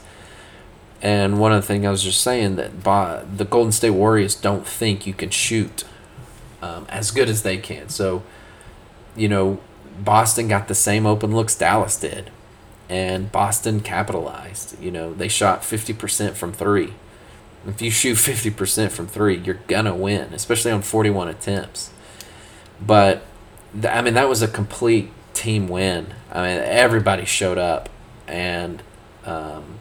And 0.99 1.39
one 1.39 1.51
of 1.51 1.61
the 1.61 1.67
things 1.67 1.85
I 1.85 1.91
was 1.91 2.01
just 2.01 2.21
saying 2.21 2.55
that 2.55 2.83
Bo- 2.83 3.23
the 3.23 3.45
Golden 3.45 3.71
State 3.71 3.91
Warriors 3.91 4.33
don't 4.33 4.65
think 4.65 5.05
you 5.05 5.13
can 5.13 5.29
shoot 5.29 5.83
um, 6.59 6.87
as 6.89 7.11
good 7.11 7.29
as 7.29 7.43
they 7.43 7.57
can. 7.57 7.89
So, 7.89 8.23
you 9.15 9.29
know, 9.29 9.59
Boston 9.99 10.47
got 10.47 10.67
the 10.67 10.73
same 10.73 11.05
open 11.05 11.35
looks 11.35 11.53
Dallas 11.53 11.99
did, 11.99 12.31
and 12.89 13.31
Boston 13.31 13.79
capitalized. 13.81 14.81
You 14.81 14.89
know, 14.89 15.13
they 15.13 15.27
shot 15.27 15.63
fifty 15.63 15.93
percent 15.93 16.35
from 16.35 16.51
three. 16.51 16.95
If 17.67 17.79
you 17.79 17.91
shoot 17.91 18.15
fifty 18.15 18.49
percent 18.49 18.91
from 18.91 19.05
three, 19.05 19.37
you're 19.37 19.59
gonna 19.67 19.95
win, 19.95 20.33
especially 20.33 20.71
on 20.71 20.81
forty-one 20.81 21.27
attempts. 21.27 21.91
But, 22.83 23.21
th- 23.73 23.93
I 23.93 24.01
mean, 24.01 24.15
that 24.15 24.27
was 24.27 24.41
a 24.41 24.47
complete 24.47 25.11
team 25.35 25.67
win. 25.67 26.07
I 26.31 26.41
mean, 26.41 26.59
everybody 26.59 27.25
showed 27.25 27.59
up, 27.59 27.87
and. 28.27 28.81
Um, 29.25 29.79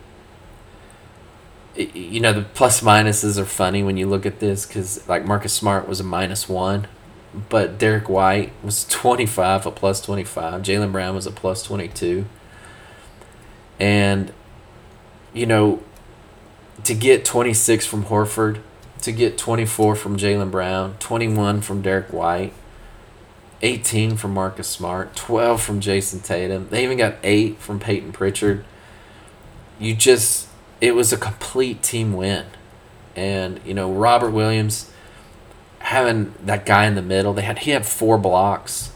you 1.77 2.21
know 2.21 2.33
the 2.33 2.43
plus 2.43 2.81
minuses 2.81 3.39
are 3.39 3.45
funny 3.45 3.83
when 3.83 3.97
you 3.97 4.07
look 4.07 4.27
at 4.27 4.41
this 4.41 4.67
because 4.67 5.07
like 5.09 5.25
Marcus 5.25 5.53
Smart 5.53 5.89
was 5.89 6.01
a 6.01 6.05
minus 6.05 6.49
one, 6.49 6.87
but 7.49 7.79
Derrick 7.79 8.09
White 8.09 8.53
was 8.63 8.85
twenty 8.87 9.27
five 9.27 9.67
a 9.67 9.71
plus 9.71 10.01
twenty 10.01 10.25
five. 10.25 10.63
Jaylen 10.63 10.93
Brown 10.93 11.15
was 11.15 11.27
a 11.27 11.31
plus 11.31 11.63
twenty 11.63 11.89
two. 11.89 12.27
And, 13.79 14.33
you 15.35 15.45
know, 15.45 15.83
to 16.85 16.95
get 16.95 17.25
twenty 17.25 17.53
six 17.53 17.85
from 17.85 18.05
Horford, 18.05 18.61
to 19.03 19.13
get 19.13 19.37
twenty 19.37 19.67
four 19.67 19.95
from 19.95 20.17
Jaylen 20.17 20.51
Brown, 20.51 20.97
twenty 20.99 21.29
one 21.29 21.61
from 21.61 21.83
Derrick 21.83 22.13
White, 22.13 22.55
eighteen 23.61 24.17
from 24.17 24.33
Marcus 24.33 24.69
Smart, 24.69 25.15
twelve 25.15 25.61
from 25.61 25.81
Jayson 25.81 26.21
Tatum. 26.21 26.69
They 26.71 26.85
even 26.85 26.97
got 26.97 27.17
eight 27.23 27.59
from 27.59 27.79
Payton 27.79 28.13
Pritchard. 28.13 28.65
You 29.79 29.95
just 29.95 30.46
it 30.81 30.95
was 30.95 31.13
a 31.13 31.17
complete 31.17 31.83
team 31.83 32.13
win. 32.13 32.47
And, 33.15 33.61
you 33.65 33.75
know, 33.75 33.93
Robert 33.93 34.31
Williams 34.31 34.91
having 35.79 36.35
that 36.45 36.67
guy 36.67 36.87
in 36.87 36.97
the 36.97 37.03
middle, 37.03 37.33
they 37.33 37.43
had 37.43 37.61
he 37.61 37.71
had 37.71 37.87
four 37.87 38.19
blocks. 38.19 38.93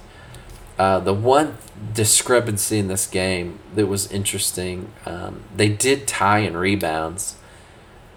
Uh, 0.78 0.98
the 0.98 1.14
one 1.14 1.56
discrepancy 1.92 2.78
in 2.78 2.88
this 2.88 3.06
game 3.06 3.58
that 3.74 3.86
was 3.86 4.10
interesting, 4.10 4.90
um, 5.06 5.42
they 5.54 5.68
did 5.68 6.08
tie 6.08 6.38
in 6.38 6.56
rebounds, 6.56 7.36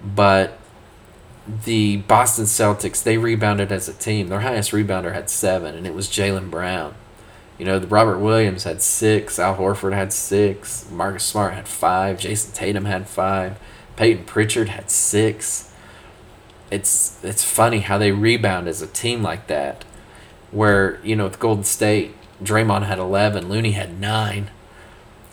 but 0.04 0.58
the 1.65 1.97
Boston 1.97 2.45
Celtics 2.45 3.04
they 3.04 3.17
rebounded 3.17 3.71
as 3.71 3.88
a 3.88 3.93
team. 3.93 4.30
Their 4.30 4.39
highest 4.39 4.71
rebounder 4.71 5.13
had 5.13 5.30
seven, 5.30 5.76
and 5.76 5.86
it 5.86 5.93
was 5.93 6.08
Jaylen 6.08 6.49
Brown. 6.49 6.95
You 7.58 7.66
know, 7.66 7.80
Robert 7.80 8.20
Williams 8.20 8.63
had 8.63 8.82
six, 8.82 9.38
Al 9.38 9.56
Horford 9.56 9.94
had 9.94 10.12
six, 10.12 10.89
Marcus 10.92 11.24
Smart 11.24 11.54
had 11.54 11.68
five, 11.68 12.18
Jayson 12.20 12.54
Tatum 12.54 12.86
had 12.86 13.08
five, 13.08 13.60
Payton 13.96 14.26
Pritchard 14.26 14.70
had 14.70 14.89
six. 14.89 15.72
It's 16.72 17.24
it's 17.24 17.44
funny 17.44 17.80
how 17.82 17.98
they 17.98 18.12
rebound 18.12 18.68
as 18.68 18.82
a 18.82 18.88
team 18.88 19.22
like 19.22 19.48
that, 19.48 19.86
where 20.52 21.00
you 21.04 21.16
know 21.16 21.26
with 21.26 21.39
Golden 21.39 21.63
State, 21.63 22.16
Draymond 22.42 22.84
had 22.84 22.98
eleven, 22.98 23.50
Looney 23.50 23.72
had 23.72 24.00
nine. 24.00 24.50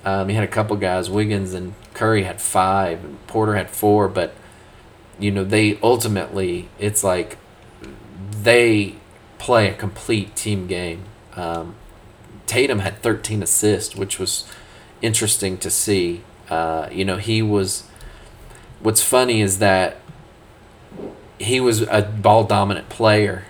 Um, 0.04 0.28
he 0.28 0.34
had 0.34 0.44
a 0.44 0.48
couple 0.48 0.76
guys, 0.76 1.10
Wiggins 1.10 1.54
and 1.54 1.74
Curry 1.94 2.24
had 2.24 2.40
five, 2.40 3.02
and 3.04 3.26
Porter 3.26 3.54
had 3.54 3.70
four, 3.70 4.08
but 4.08 4.34
you 5.18 5.30
know 5.30 5.44
they 5.44 5.78
ultimately 5.82 6.68
it's 6.78 7.02
like 7.02 7.38
they 8.42 8.96
play 9.38 9.68
a 9.68 9.74
complete 9.74 10.36
team 10.36 10.66
game. 10.66 11.04
Um, 11.34 11.76
Tatum 12.50 12.80
had 12.80 13.00
13 13.00 13.44
assists, 13.44 13.94
which 13.94 14.18
was 14.18 14.44
interesting 15.00 15.56
to 15.58 15.70
see. 15.70 16.22
Uh, 16.48 16.88
you 16.90 17.04
know, 17.04 17.16
he 17.16 17.42
was. 17.42 17.84
What's 18.80 19.00
funny 19.00 19.40
is 19.40 19.60
that 19.60 19.98
he 21.38 21.60
was 21.60 21.82
a 21.82 22.02
ball 22.02 22.42
dominant 22.42 22.88
player, 22.88 23.44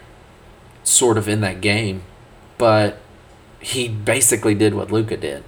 sort 0.85 1.17
of 1.17 1.31
in 1.31 1.41
that 1.41 1.63
game, 1.63 2.03
but 2.59 2.99
he 3.59 3.89
basically 3.89 4.55
did 4.55 4.75
what 4.75 4.93
Luka 4.93 5.17
did. 5.17 5.45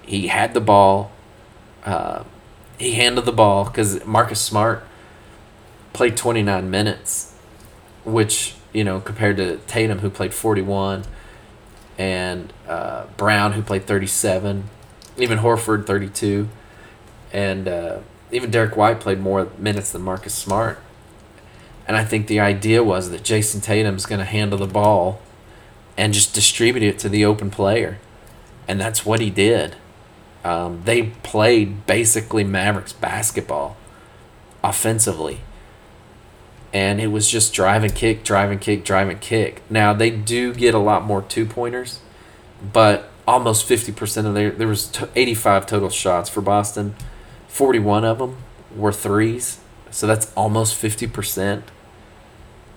He 0.00 0.28
had 0.28 0.54
the 0.54 0.60
ball. 0.60 1.12
Uh, 1.84 2.24
he 2.78 2.92
handled 2.92 3.26
the 3.26 3.32
ball 3.32 3.66
because 3.66 4.02
Marcus 4.06 4.40
Smart 4.40 4.86
played 5.92 6.16
29 6.16 6.70
minutes, 6.70 7.34
which 8.06 8.54
you 8.72 8.84
know 8.84 9.00
compared 9.00 9.36
to 9.36 9.58
Tatum 9.66 9.98
who 9.98 10.08
played 10.08 10.32
41 10.32 11.04
and 11.98 12.52
uh, 12.66 13.06
Brown, 13.16 13.52
who 13.52 13.62
played 13.62 13.86
37, 13.86 14.64
even 15.18 15.38
Horford, 15.38 15.86
32, 15.86 16.48
and 17.32 17.68
uh, 17.68 17.98
even 18.30 18.50
Derrick 18.50 18.76
White 18.76 19.00
played 19.00 19.20
more 19.20 19.48
minutes 19.58 19.92
than 19.92 20.02
Marcus 20.02 20.34
Smart. 20.34 20.80
And 21.86 21.96
I 21.96 22.04
think 22.04 22.26
the 22.26 22.40
idea 22.40 22.82
was 22.82 23.10
that 23.10 23.22
Jayson 23.22 23.60
Tatum's 23.60 24.06
going 24.06 24.20
to 24.20 24.24
handle 24.24 24.58
the 24.58 24.66
ball 24.66 25.20
and 25.96 26.14
just 26.14 26.34
distribute 26.34 26.82
it 26.82 26.98
to 27.00 27.08
the 27.08 27.24
open 27.24 27.50
player. 27.50 27.98
And 28.66 28.80
that's 28.80 29.04
what 29.04 29.20
he 29.20 29.30
did. 29.30 29.76
Um, 30.44 30.82
they 30.84 31.04
played 31.22 31.86
basically 31.86 32.44
Mavericks 32.44 32.92
basketball 32.92 33.76
offensively 34.64 35.40
and 36.72 37.00
it 37.00 37.08
was 37.08 37.28
just 37.30 37.52
drive 37.52 37.84
and 37.84 37.94
kick, 37.94 38.24
drive 38.24 38.50
and 38.50 38.60
kick, 38.60 38.84
drive 38.84 39.08
and 39.08 39.20
kick. 39.20 39.62
Now 39.68 39.92
they 39.92 40.10
do 40.10 40.54
get 40.54 40.74
a 40.74 40.78
lot 40.78 41.04
more 41.04 41.22
two 41.22 41.44
pointers, 41.44 42.00
but 42.72 43.10
almost 43.26 43.64
fifty 43.64 43.92
percent 43.92 44.26
of 44.26 44.34
their 44.34 44.50
there 44.50 44.68
was 44.68 44.90
eighty 45.14 45.34
five 45.34 45.66
total 45.66 45.90
shots 45.90 46.30
for 46.30 46.40
Boston, 46.40 46.94
forty 47.48 47.78
one 47.78 48.04
of 48.04 48.18
them 48.18 48.38
were 48.74 48.92
threes, 48.92 49.60
so 49.90 50.06
that's 50.06 50.32
almost 50.34 50.74
fifty 50.74 51.06
percent. 51.06 51.64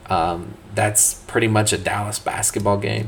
Um, 0.08 0.54
that's 0.76 1.16
pretty 1.26 1.48
much 1.48 1.74
a 1.74 1.78
Dallas 1.78 2.20
basketball 2.20 2.78
game, 2.78 3.08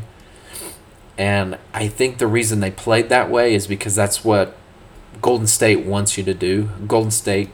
and 1.17 1.57
I 1.73 1.89
think 1.89 2.17
the 2.17 2.27
reason 2.27 2.59
they 2.59 2.71
played 2.71 3.09
that 3.09 3.29
way 3.29 3.53
is 3.53 3.67
because 3.67 3.93
that's 3.93 4.23
what 4.23 4.55
Golden 5.21 5.47
State 5.47 5.85
wants 5.85 6.17
you 6.17 6.23
to 6.23 6.33
do. 6.33 6.69
Golden 6.87 7.11
State, 7.11 7.49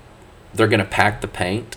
they're 0.54 0.68
gonna 0.68 0.86
pack 0.86 1.20
the 1.20 1.28
paint 1.28 1.76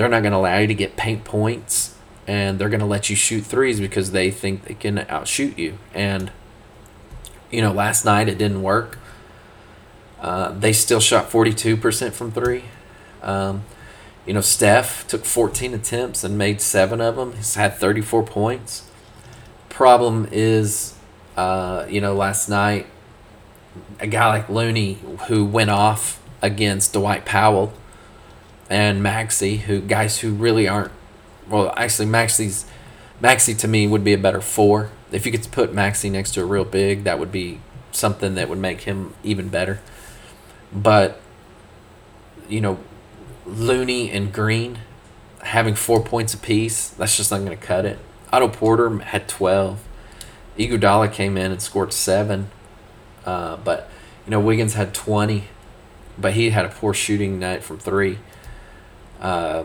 they're 0.00 0.08
not 0.08 0.22
going 0.22 0.32
to 0.32 0.38
allow 0.38 0.56
you 0.56 0.66
to 0.66 0.72
get 0.72 0.96
paint 0.96 1.24
points 1.24 1.94
and 2.26 2.58
they're 2.58 2.70
going 2.70 2.80
to 2.80 2.86
let 2.86 3.10
you 3.10 3.16
shoot 3.16 3.42
threes 3.42 3.80
because 3.80 4.12
they 4.12 4.30
think 4.30 4.64
they 4.64 4.72
can 4.72 5.00
outshoot 5.10 5.58
you. 5.58 5.76
And, 5.92 6.32
you 7.50 7.60
know, 7.60 7.70
last 7.70 8.06
night 8.06 8.26
it 8.26 8.38
didn't 8.38 8.62
work. 8.62 8.98
Uh, 10.18 10.52
they 10.52 10.72
still 10.72 11.00
shot 11.00 11.28
42% 11.28 12.12
from 12.12 12.32
three. 12.32 12.64
Um, 13.20 13.64
you 14.24 14.32
know, 14.32 14.40
Steph 14.40 15.06
took 15.06 15.26
14 15.26 15.74
attempts 15.74 16.24
and 16.24 16.38
made 16.38 16.62
seven 16.62 17.02
of 17.02 17.16
them. 17.16 17.34
He's 17.34 17.56
had 17.56 17.74
34 17.74 18.22
points. 18.22 18.88
Problem 19.68 20.26
is, 20.32 20.94
uh, 21.36 21.84
you 21.90 22.00
know, 22.00 22.14
last 22.14 22.48
night, 22.48 22.86
a 23.98 24.06
guy 24.06 24.28
like 24.28 24.48
Looney 24.48 24.94
who 25.28 25.44
went 25.44 25.68
off 25.68 26.22
against 26.40 26.94
Dwight 26.94 27.26
Powell 27.26 27.74
and 28.70 29.04
Maxi, 29.04 29.58
who 29.58 29.80
guys 29.80 30.20
who 30.20 30.32
really 30.32 30.68
aren't. 30.68 30.92
Well, 31.48 31.74
actually, 31.76 32.06
Maxi's 32.06 32.64
Maxi 33.20 33.58
to 33.58 33.68
me 33.68 33.86
would 33.86 34.04
be 34.04 34.14
a 34.14 34.18
better 34.18 34.40
four. 34.40 34.90
If 35.10 35.26
you 35.26 35.32
could 35.32 35.50
put 35.50 35.74
Maxi 35.74 36.10
next 36.10 36.32
to 36.34 36.42
a 36.42 36.44
real 36.44 36.64
big, 36.64 37.02
that 37.04 37.18
would 37.18 37.32
be 37.32 37.60
something 37.90 38.36
that 38.36 38.48
would 38.48 38.58
make 38.58 38.82
him 38.82 39.14
even 39.24 39.48
better. 39.48 39.80
But 40.72 41.20
you 42.48 42.60
know, 42.60 42.78
Looney 43.44 44.10
and 44.10 44.32
Green 44.32 44.78
having 45.42 45.74
four 45.74 46.02
points 46.02 46.34
apiece, 46.34 46.90
that's 46.90 47.16
just 47.16 47.30
not 47.30 47.38
going 47.38 47.50
to 47.50 47.56
cut 47.56 47.84
it. 47.84 47.98
Otto 48.32 48.48
Porter 48.48 48.98
had 48.98 49.28
twelve. 49.28 49.80
Iguodala 50.56 51.12
came 51.12 51.36
in 51.36 51.50
and 51.50 51.60
scored 51.60 51.92
seven, 51.92 52.50
uh, 53.24 53.56
but 53.56 53.90
you 54.26 54.30
know 54.30 54.40
Wiggins 54.40 54.74
had 54.74 54.94
twenty, 54.94 55.44
but 56.16 56.34
he 56.34 56.50
had 56.50 56.64
a 56.64 56.68
poor 56.68 56.94
shooting 56.94 57.40
night 57.40 57.64
from 57.64 57.78
three. 57.78 58.18
Uh, 59.20 59.64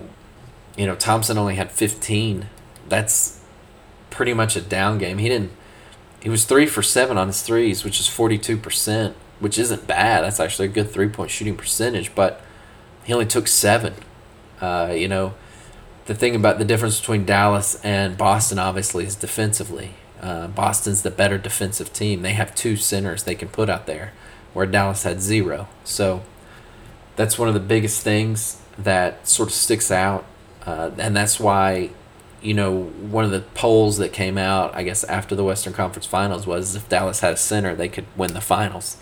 you 0.77 0.85
know, 0.85 0.95
Thompson 0.95 1.37
only 1.37 1.55
had 1.55 1.71
15. 1.71 2.47
That's 2.89 3.41
pretty 4.09 4.33
much 4.33 4.55
a 4.55 4.61
down 4.61 4.97
game. 4.97 5.17
He 5.17 5.29
didn't. 5.29 5.51
He 6.21 6.29
was 6.29 6.45
three 6.45 6.65
for 6.65 6.81
seven 6.81 7.17
on 7.17 7.27
his 7.27 7.41
threes, 7.41 7.83
which 7.83 7.99
is 7.99 8.07
42%, 8.07 9.13
which 9.39 9.57
isn't 9.57 9.87
bad. 9.87 10.23
That's 10.23 10.39
actually 10.39 10.67
a 10.67 10.71
good 10.71 10.89
three 10.89 11.07
point 11.07 11.31
shooting 11.31 11.55
percentage, 11.55 12.15
but 12.15 12.41
he 13.03 13.13
only 13.13 13.25
took 13.25 13.47
seven. 13.47 13.93
Uh, 14.59 14.93
you 14.95 15.07
know, 15.07 15.35
the 16.05 16.15
thing 16.15 16.35
about 16.35 16.57
the 16.57 16.65
difference 16.65 16.99
between 16.99 17.25
Dallas 17.25 17.79
and 17.83 18.17
Boston, 18.17 18.59
obviously, 18.59 19.05
is 19.05 19.15
defensively. 19.15 19.91
Uh, 20.21 20.47
Boston's 20.47 21.03
the 21.03 21.11
better 21.11 21.37
defensive 21.37 21.93
team. 21.93 22.21
They 22.21 22.33
have 22.33 22.55
two 22.55 22.75
centers 22.75 23.23
they 23.23 23.35
can 23.35 23.49
put 23.49 23.69
out 23.69 23.85
there, 23.85 24.13
where 24.53 24.65
Dallas 24.65 25.03
had 25.03 25.21
zero. 25.21 25.67
So 25.83 26.23
that's 27.15 27.37
one 27.37 27.47
of 27.47 27.53
the 27.53 27.59
biggest 27.59 28.01
things 28.01 28.61
that 28.77 29.27
sort 29.27 29.49
of 29.49 29.55
sticks 29.55 29.91
out, 29.91 30.25
uh, 30.65 30.91
and 30.97 31.15
that's 31.15 31.39
why, 31.39 31.91
you 32.41 32.53
know, 32.53 32.83
one 32.83 33.23
of 33.23 33.31
the 33.31 33.41
polls 33.41 33.97
that 33.97 34.13
came 34.13 34.37
out, 34.37 34.75
I 34.75 34.83
guess, 34.83 35.03
after 35.05 35.35
the 35.35 35.43
Western 35.43 35.73
Conference 35.73 36.05
Finals 36.05 36.45
was 36.45 36.75
if 36.75 36.89
Dallas 36.89 37.21
had 37.21 37.33
a 37.33 37.37
center, 37.37 37.75
they 37.75 37.87
could 37.87 38.05
win 38.15 38.33
the 38.33 38.41
finals. 38.41 38.97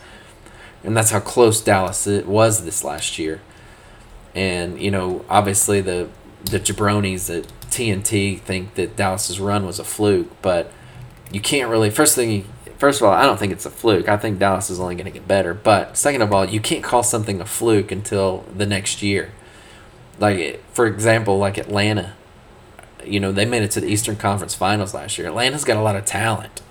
And 0.84 0.96
that's 0.98 1.12
how 1.12 1.20
close 1.20 1.62
Dallas 1.62 2.08
it 2.08 2.28
was 2.28 2.66
this 2.66 2.84
last 2.84 3.18
year. 3.18 3.42
And, 4.36 4.82
you 4.82 4.92
know, 4.92 5.26
obviously 5.30 5.82
the 5.82 6.10
the 6.46 6.60
jabronis 6.60 7.34
at 7.34 7.48
TNT 7.72 8.38
think 8.38 8.76
that 8.76 8.98
Dallas's 8.98 9.40
run 9.40 9.66
was 9.66 9.80
a 9.80 9.84
fluke, 9.86 10.30
but 10.42 10.72
you 11.32 11.40
can't 11.40 11.70
really 11.70 11.90
first 11.90 12.16
thing 12.16 12.46
first 12.78 13.00
of 13.00 13.08
all, 13.08 13.14
I 13.14 13.24
don't 13.24 13.40
think 13.40 13.54
it's 13.54 13.66
a 13.66 13.70
fluke. 13.70 14.10
I 14.10 14.18
think 14.18 14.40
Dallas 14.40 14.70
is 14.70 14.78
only 14.78 14.96
going 14.96 15.06
to 15.06 15.12
get 15.12 15.26
better. 15.26 15.54
But 15.54 15.98
second 15.98 16.22
of 16.22 16.34
all, 16.34 16.44
you 16.44 16.60
can't 16.60 16.84
call 16.84 17.02
something 17.02 17.40
a 17.40 17.46
fluke 17.46 17.94
until 17.94 18.44
the 18.54 18.66
next 18.66 19.02
year. 19.02 19.32
Like 20.20 20.64
for 20.74 20.86
example, 20.86 21.38
like 21.38 21.58
Atlanta 21.58 22.14
you 23.06 23.20
know, 23.20 23.32
they 23.32 23.46
made 23.46 23.64
it 23.64 23.72
to 23.72 23.82
the 23.82 23.88
Eastern 23.88 24.16
Conference 24.16 24.56
Finals 24.56 24.94
last 24.94 25.18
year. 25.18 25.28
Atlanta's 25.28 25.64
got 25.64 25.78
a 25.78 25.82
lot 25.82 25.96
of 25.96 26.06
talent. 26.06 26.62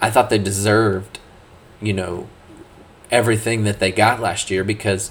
I 0.00 0.10
thought 0.10 0.30
they 0.30 0.38
deserved, 0.38 1.18
you 1.80 1.92
know, 1.92 2.28
everything 3.10 3.64
that 3.64 3.78
they 3.78 3.92
got 3.92 4.20
last 4.20 4.50
year 4.50 4.64
because 4.64 5.10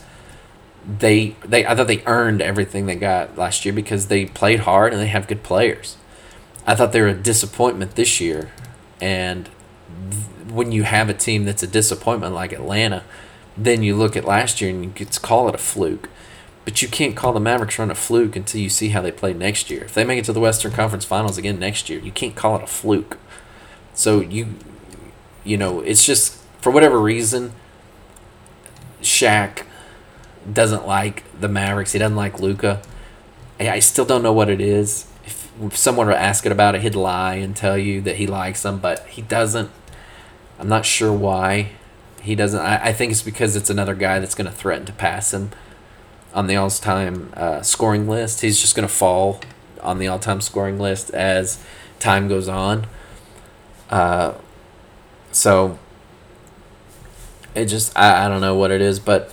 they 0.87 1.35
they 1.43 1.65
I 1.65 1.75
thought 1.75 1.87
they 1.87 2.03
earned 2.05 2.41
everything 2.41 2.85
they 2.85 2.95
got 2.95 3.37
last 3.37 3.65
year 3.65 3.73
because 3.73 4.07
they 4.07 4.25
played 4.25 4.61
hard 4.61 4.93
and 4.93 5.01
they 5.01 5.07
have 5.07 5.27
good 5.27 5.43
players. 5.43 5.97
I 6.67 6.75
thought 6.75 6.91
they 6.91 7.01
were 7.01 7.07
a 7.07 7.13
disappointment 7.13 7.95
this 7.95 8.19
year, 8.19 8.51
and 9.01 9.47
when 10.49 10.71
you 10.71 10.83
have 10.83 11.09
a 11.09 11.13
team 11.13 11.45
that's 11.45 11.63
a 11.63 11.67
disappointment 11.67 12.33
like 12.33 12.51
Atlanta, 12.51 13.03
then 13.57 13.81
you 13.83 13.95
look 13.95 14.15
at 14.15 14.25
last 14.25 14.61
year 14.61 14.69
and 14.69 14.83
you 14.83 14.91
could 14.91 15.21
call 15.21 15.47
it 15.49 15.55
a 15.55 15.59
fluke. 15.59 16.09
But 16.65 16.81
you 16.81 16.87
can't 16.87 17.15
call 17.15 17.31
the 17.31 17.39
Mavericks 17.39 17.77
run 17.77 17.91
a 17.91 17.95
fluke 17.95 18.35
until 18.35 18.59
you 18.59 18.69
see 18.69 18.89
how 18.89 19.01
they 19.01 19.11
play 19.11 19.33
next 19.33 19.69
year. 19.69 19.83
If 19.83 19.93
they 19.93 20.03
make 20.03 20.17
it 20.17 20.25
to 20.25 20.33
the 20.33 20.39
Western 20.39 20.71
Conference 20.71 21.05
Finals 21.05 21.37
again 21.37 21.59
next 21.59 21.89
year, 21.89 21.99
you 21.99 22.11
can't 22.11 22.35
call 22.35 22.55
it 22.55 22.63
a 22.63 22.67
fluke. 22.67 23.19
So 23.93 24.19
you, 24.19 24.55
you 25.43 25.57
know, 25.57 25.81
it's 25.81 26.03
just 26.03 26.41
for 26.59 26.71
whatever 26.71 26.99
reason, 26.99 27.53
Shaq 29.01 29.63
doesn't 30.51 30.87
like 30.87 31.23
the 31.39 31.47
Mavericks. 31.47 31.91
He 31.91 31.99
doesn't 31.99 32.17
like 32.17 32.39
Luka. 32.39 32.81
I 33.59 33.79
still 33.79 34.05
don't 34.05 34.23
know 34.23 34.33
what 34.33 34.49
it 34.49 34.59
is. 34.59 35.07
If, 35.23 35.51
if 35.61 35.77
someone 35.77 36.07
were 36.07 36.13
asking 36.13 36.51
about 36.51 36.73
it, 36.73 36.81
he'd 36.81 36.95
lie 36.95 37.35
and 37.35 37.55
tell 37.55 37.77
you 37.77 38.01
that 38.01 38.15
he 38.15 38.25
likes 38.25 38.63
them, 38.63 38.79
but 38.79 39.05
he 39.05 39.21
doesn't. 39.21 39.69
I'm 40.59 40.67
not 40.67 40.85
sure 40.85 41.13
why 41.13 41.69
he 42.21 42.33
doesn't. 42.33 42.59
I, 42.59 42.87
I 42.87 42.93
think 42.93 43.11
it's 43.11 43.21
because 43.21 43.55
it's 43.55 43.69
another 43.69 43.93
guy 43.93 44.19
that's 44.19 44.35
going 44.35 44.49
to 44.49 44.55
threaten 44.55 44.85
to 44.87 44.93
pass 44.93 45.31
him 45.31 45.51
on 46.35 46.47
the 46.47 46.55
all-time 46.57 47.31
uh, 47.33 47.61
scoring 47.61 48.07
list. 48.07 48.41
He's 48.41 48.59
just 48.59 48.75
going 48.75 48.87
to 48.87 48.93
fall 48.93 49.39
on 49.81 49.97
the 49.97 50.07
all-time 50.07 50.41
scoring 50.41 50.77
list 50.77 51.09
as 51.11 51.63
time 51.99 52.27
goes 52.27 52.49
on. 52.49 52.85
Uh, 53.89 54.33
so 55.31 55.79
it 57.55 57.65
just 57.65 57.97
I, 57.97 58.25
I 58.25 58.27
don't 58.27 58.41
know 58.41 58.55
what 58.55 58.71
it 58.71 58.81
is, 58.81 58.99
but 58.99 59.31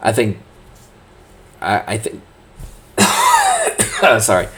I 0.00 0.12
think 0.12 0.38
I 1.60 1.94
I 1.94 1.98
think 1.98 2.22
sorry, 4.22 4.48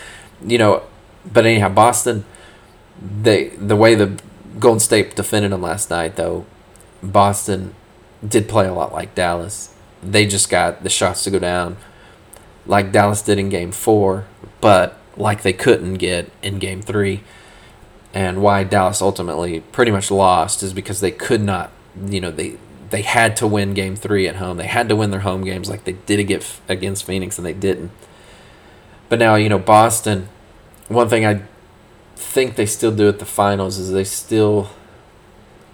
you 0.45 0.59
know, 0.59 0.85
but 1.31 1.45
anyhow, 1.45 1.69
Boston 1.69 2.25
they 3.01 3.49
the 3.49 3.77
way 3.77 3.95
the 3.95 4.21
Golden 4.59 4.81
State 4.81 5.17
defended 5.17 5.53
them 5.53 5.63
last 5.63 5.91
night 5.91 6.17
though, 6.17 6.47
Boston 7.03 7.75
did 8.27 8.49
play 8.49 8.67
a 8.67 8.75
lot 8.75 8.93
like 8.93 9.15
Dallas 9.15 9.75
they 10.03 10.27
just 10.27 10.49
got 10.49 10.83
the 10.83 10.91
shots 10.91 11.25
to 11.25 11.31
go 11.31 11.39
down 11.39 11.77
like 12.69 12.93
Dallas 12.93 13.23
did 13.23 13.39
in 13.39 13.49
game 13.49 13.73
four, 13.73 14.27
but 14.61 14.97
like 15.17 15.43
they 15.43 15.53
couldn't 15.53 15.95
get 15.95 16.31
in 16.43 16.61
game 16.61 16.83
three. 16.83 17.25
And 18.15 18.43
why 18.43 18.63
Dallas 18.63 19.03
ultimately 19.03 19.61
pretty 19.61 19.91
much 19.91 20.11
lost 20.11 20.63
is 20.63 20.73
because 20.73 21.01
they 21.01 21.11
could 21.11 21.43
not, 21.43 21.73
you 22.07 22.21
know, 22.21 22.31
they 22.31 22.59
they 22.91 23.03
had 23.03 23.37
to 23.37 23.47
win 23.47 23.75
game 23.75 23.97
three 23.97 24.29
at 24.29 24.37
home. 24.37 24.57
They 24.59 24.67
had 24.67 24.89
to 24.89 24.97
win 24.97 25.11
their 25.11 25.21
home 25.21 25.45
games 25.45 25.69
like 25.69 25.85
they 25.85 25.93
did 25.93 26.21
against 26.21 27.05
Phoenix, 27.05 27.39
and 27.39 27.47
they 27.47 27.53
didn't. 27.53 27.91
But 29.09 29.19
now, 29.19 29.35
you 29.35 29.49
know, 29.49 29.59
Boston, 29.59 30.29
one 30.89 31.09
thing 31.09 31.27
I 31.27 31.43
think 32.17 32.57
they 32.57 32.67
still 32.67 32.95
do 32.95 33.09
at 33.09 33.19
the 33.19 33.25
finals 33.25 33.79
is 33.79 33.91
they 33.91 34.05
still 34.05 34.71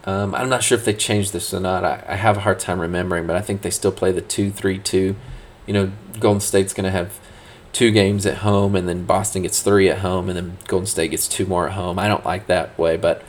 um, 0.05 0.35
I'm 0.35 0.49
not 0.49 0.63
sure 0.63 0.77
if 0.77 0.85
they 0.85 0.95
changed 0.95 1.33
this 1.33 1.53
or 1.55 1.61
not. 1.61 1.85
I, 1.85 2.05
I 2.07 2.17
have 2.17 2.37
a 2.37 2.41
hard 2.41 2.59
time 2.59 2.81
remembering, 2.81 3.27
but 3.27 3.37
I 3.37 3.41
think 3.41 3.63
they 3.63 3.71
still 3.71 3.93
play 3.93 4.13
the 4.13 4.21
2 4.21 4.51
3 4.51 4.79
2. 4.79 5.17
You 5.67 5.73
know, 5.73 5.93
Golden 6.21 6.41
State's 6.41 6.75
going 6.75 6.85
to 6.85 6.91
have 6.91 7.19
two 7.75 7.91
games 7.91 8.25
at 8.25 8.39
home, 8.39 8.77
and 8.77 8.89
then 8.89 9.05
Boston 9.05 9.43
gets 9.43 9.61
three 9.61 9.91
at 9.91 9.99
home, 9.99 10.29
and 10.29 10.37
then 10.37 10.59
Golden 10.67 10.87
State 10.87 11.11
gets 11.11 11.27
two 11.27 11.45
more 11.45 11.67
at 11.67 11.73
home. 11.73 11.99
I 11.99 12.09
don't 12.09 12.25
like 12.25 12.47
that 12.47 12.79
way, 12.79 12.97
but 12.97 13.23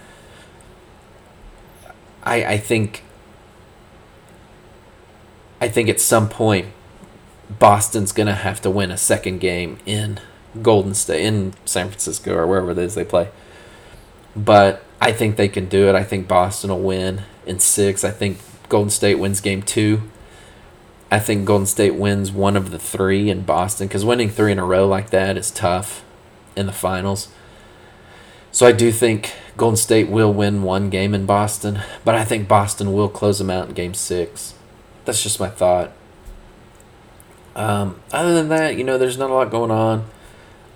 I, 2.23 2.45
I 2.45 2.57
think. 2.57 3.03
I 5.61 5.69
think 5.69 5.87
at 5.87 6.01
some 6.01 6.27
point, 6.27 6.67
Boston's 7.49 8.11
going 8.11 8.27
to 8.27 8.33
have 8.33 8.61
to 8.61 8.69
win 8.69 8.91
a 8.91 8.97
second 8.97 9.39
game 9.39 9.79
in 9.85 10.19
Golden 10.61 10.93
State, 10.93 11.25
in 11.25 11.53
San 11.63 11.87
Francisco, 11.87 12.35
or 12.35 12.45
wherever 12.45 12.71
it 12.71 12.77
is 12.77 12.93
they 12.93 13.05
play. 13.05 13.29
But 14.35 14.83
I 15.05 15.11
think 15.11 15.35
they 15.35 15.49
can 15.49 15.69
do 15.69 15.87
it. 15.87 15.93
I 15.93 16.03
think 16.03 16.27
Boston 16.27 16.71
will 16.71 16.81
win 16.81 17.21
in 17.45 17.59
six. 17.59 18.03
I 18.03 18.09
think 18.09 18.39
Golden 18.69 18.89
State 18.89 19.19
wins 19.19 19.39
game 19.39 19.61
two. 19.61 20.01
I 21.11 21.19
think 21.19 21.45
Golden 21.45 21.67
State 21.67 21.93
wins 21.93 22.31
one 22.31 22.57
of 22.57 22.71
the 22.71 22.79
three 22.79 23.29
in 23.29 23.43
Boston 23.43 23.87
because 23.87 24.03
winning 24.03 24.31
three 24.31 24.51
in 24.51 24.57
a 24.57 24.65
row 24.65 24.87
like 24.87 25.11
that 25.11 25.37
is 25.37 25.51
tough 25.51 26.03
in 26.55 26.65
the 26.65 26.71
finals. 26.71 27.27
So 28.51 28.65
I 28.65 28.71
do 28.71 28.91
think 28.91 29.31
Golden 29.57 29.77
State 29.77 30.09
will 30.09 30.33
win 30.33 30.63
one 30.63 30.89
game 30.89 31.13
in 31.13 31.27
Boston, 31.27 31.81
but 32.03 32.15
I 32.15 32.25
think 32.25 32.47
Boston 32.47 32.91
will 32.91 33.07
close 33.07 33.37
them 33.37 33.51
out 33.51 33.67
in 33.67 33.75
game 33.75 33.93
six. 33.93 34.55
That's 35.05 35.21
just 35.21 35.39
my 35.39 35.49
thought. 35.49 35.91
Um, 37.55 38.01
other 38.11 38.33
than 38.33 38.49
that, 38.49 38.75
you 38.75 38.83
know, 38.83 38.97
there's 38.97 39.19
not 39.19 39.29
a 39.29 39.33
lot 39.35 39.51
going 39.51 39.69
on. 39.69 40.09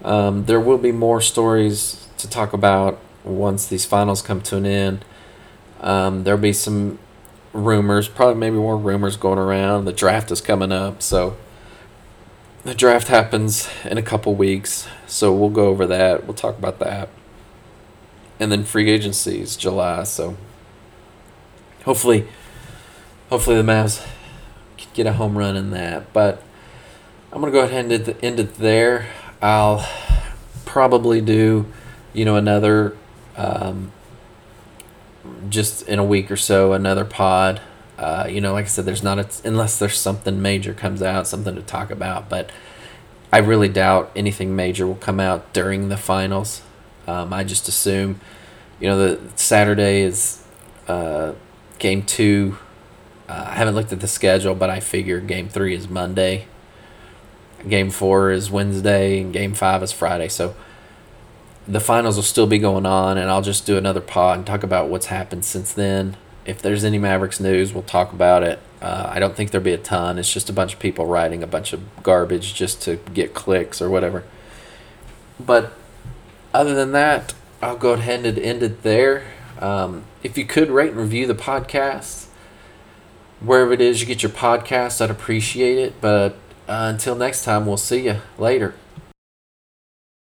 Um, 0.04 0.46
there 0.46 0.60
will 0.60 0.78
be 0.78 0.92
more 0.92 1.20
stories 1.20 2.08
to 2.20 2.30
talk 2.30 2.54
about 2.54 3.00
once 3.24 3.68
these 3.68 3.86
finals 3.86 4.22
come 4.22 4.42
to 4.42 4.58
an 4.58 4.66
end. 4.66 5.06
Um, 5.82 6.24
there'll 6.24 6.40
be 6.40 6.54
some 6.54 7.00
rumors, 7.54 8.08
probably 8.08 8.36
maybe 8.36 8.58
more 8.58 8.78
rumors 8.78 9.16
going 9.16 9.40
around. 9.40 9.86
The 9.86 9.94
draft 9.94 10.32
is 10.32 10.42
coming 10.42 10.72
up, 10.72 11.02
so 11.02 11.38
the 12.64 12.76
draft 12.76 13.08
happens 13.08 13.70
in 13.86 13.98
a 13.98 14.02
couple 14.02 14.36
weeks, 14.36 14.88
so 15.08 15.34
we'll 15.34 15.50
go 15.50 15.68
over 15.68 15.86
that. 15.88 16.26
We'll 16.26 16.34
talk 16.34 16.58
about 16.58 16.80
that. 16.80 17.10
And 18.40 18.52
then 18.52 18.64
free 18.64 18.90
agency 18.90 19.42
is 19.42 19.56
July, 19.56 20.04
so 20.04 20.38
hopefully 21.84 22.28
hopefully 23.30 23.56
the 23.56 23.64
Mavs 23.64 24.06
get 24.94 25.06
a 25.06 25.14
home 25.14 25.38
run 25.38 25.56
in 25.56 25.72
that. 25.72 26.12
But 26.14 26.42
I'm 27.32 27.40
gonna 27.40 27.52
go 27.52 27.62
ahead 27.62 27.92
and 27.92 28.16
end 28.24 28.40
it 28.40 28.56
there. 28.56 29.08
I'll 29.42 29.88
probably 30.66 31.22
do, 31.22 31.66
you 32.14 32.26
know, 32.26 32.36
another 32.36 32.96
um, 33.40 33.92
just 35.50 35.88
in 35.88 35.98
a 35.98 36.04
week 36.04 36.30
or 36.30 36.36
so 36.36 36.74
another 36.74 37.06
pod. 37.06 37.62
Uh, 37.98 38.28
you 38.30 38.40
know, 38.40 38.54
like 38.54 38.66
I 38.66 38.68
said, 38.68 38.86
there's 38.86 39.04
not 39.04 39.20
a, 39.20 39.28
unless 39.48 39.80
there's 39.80 39.98
something 39.98 40.42
major 40.42 40.74
comes 40.74 41.02
out, 41.02 41.28
something 41.28 41.56
to 41.56 41.62
talk 41.62 41.90
about. 41.90 42.30
But 42.30 42.50
I 43.32 43.40
really 43.40 43.70
doubt 43.70 44.12
anything 44.16 44.56
major 44.56 44.86
will 44.88 44.96
come 44.96 45.20
out 45.20 45.52
during 45.54 45.90
the 45.90 45.98
finals. 45.98 46.62
Um, 47.08 47.34
I 47.34 47.44
just 47.44 47.68
assume, 47.68 48.20
you 48.80 48.88
know, 48.88 48.98
the 48.98 49.38
Saturday 49.38 50.02
is 50.02 50.44
uh, 50.88 51.34
game 51.80 52.04
two. 52.04 52.58
Uh, 53.28 53.46
I 53.48 53.56
haven't 53.56 53.76
looked 53.76 53.92
at 53.92 54.00
the 54.00 54.08
schedule, 54.08 54.56
but 54.56 54.70
I 54.70 54.80
figure 54.80 55.20
game 55.20 55.50
three 55.50 55.76
is 55.76 55.90
Monday. 55.90 56.48
Game 57.68 57.90
four 57.90 58.32
is 58.32 58.50
Wednesday, 58.50 59.22
and 59.22 59.34
game 59.34 59.54
five 59.54 59.84
is 59.84 59.92
Friday. 59.92 60.30
So 60.30 60.56
the 61.70 61.80
finals 61.80 62.16
will 62.16 62.24
still 62.24 62.48
be 62.48 62.58
going 62.58 62.88
on, 62.88 63.20
and 63.20 63.30
I'll 63.30 63.44
just 63.44 63.68
do 63.68 63.78
another 63.78 64.02
pod 64.02 64.40
and 64.40 64.48
talk 64.48 64.64
about 64.64 64.90
what's 64.90 65.06
happened 65.06 65.46
since 65.46 65.72
then. 65.72 66.18
If 66.44 66.64
there's 66.64 66.84
any 66.84 66.98
Mavericks 66.98 67.40
news, 67.40 67.74
we'll 67.74 67.84
talk 67.84 68.12
about 68.12 68.42
it. 68.42 68.58
Uh, 68.82 69.08
I 69.08 69.20
don't 69.20 69.36
think 69.36 69.52
there'll 69.52 69.64
be 69.64 69.74
a 69.74 69.78
ton. 69.78 70.18
It's 70.18 70.34
just 70.34 70.50
a 70.50 70.54
bunch 70.54 70.74
of 70.74 70.80
people 70.80 71.06
writing 71.06 71.44
a 71.44 71.48
bunch 71.48 71.72
of 71.72 72.02
garbage 72.02 72.56
just 72.56 72.82
to 72.84 72.96
get 73.14 73.36
clicks 73.36 73.84
or 73.84 73.90
whatever. 73.90 74.24
But 75.40 75.74
other 76.56 76.74
than 76.74 76.92
that, 76.94 77.36
I'll 77.62 77.78
go 77.78 77.92
ahead 77.94 78.26
and 78.26 78.40
end 78.40 78.64
it 78.64 78.82
there. 78.82 79.26
Um, 79.60 80.06
if 80.24 80.40
you 80.40 80.46
could 80.46 80.72
rate 80.72 80.92
and 80.92 81.00
review 81.00 81.28
the 81.28 81.36
podcast, 81.36 82.26
wherever 83.42 83.74
it 83.74 83.82
is 83.82 84.02
you 84.02 84.08
get 84.08 84.24
your 84.24 84.32
podcast, 84.32 85.02
I'd 85.02 85.12
appreciate 85.12 85.78
it. 85.78 86.02
But 86.02 86.34
uh, 86.68 86.90
until 86.92 87.16
next 87.16 87.44
time, 87.44 87.68
we'll 87.68 87.78
see 87.78 88.06
you 88.06 88.22
later. 88.40 88.74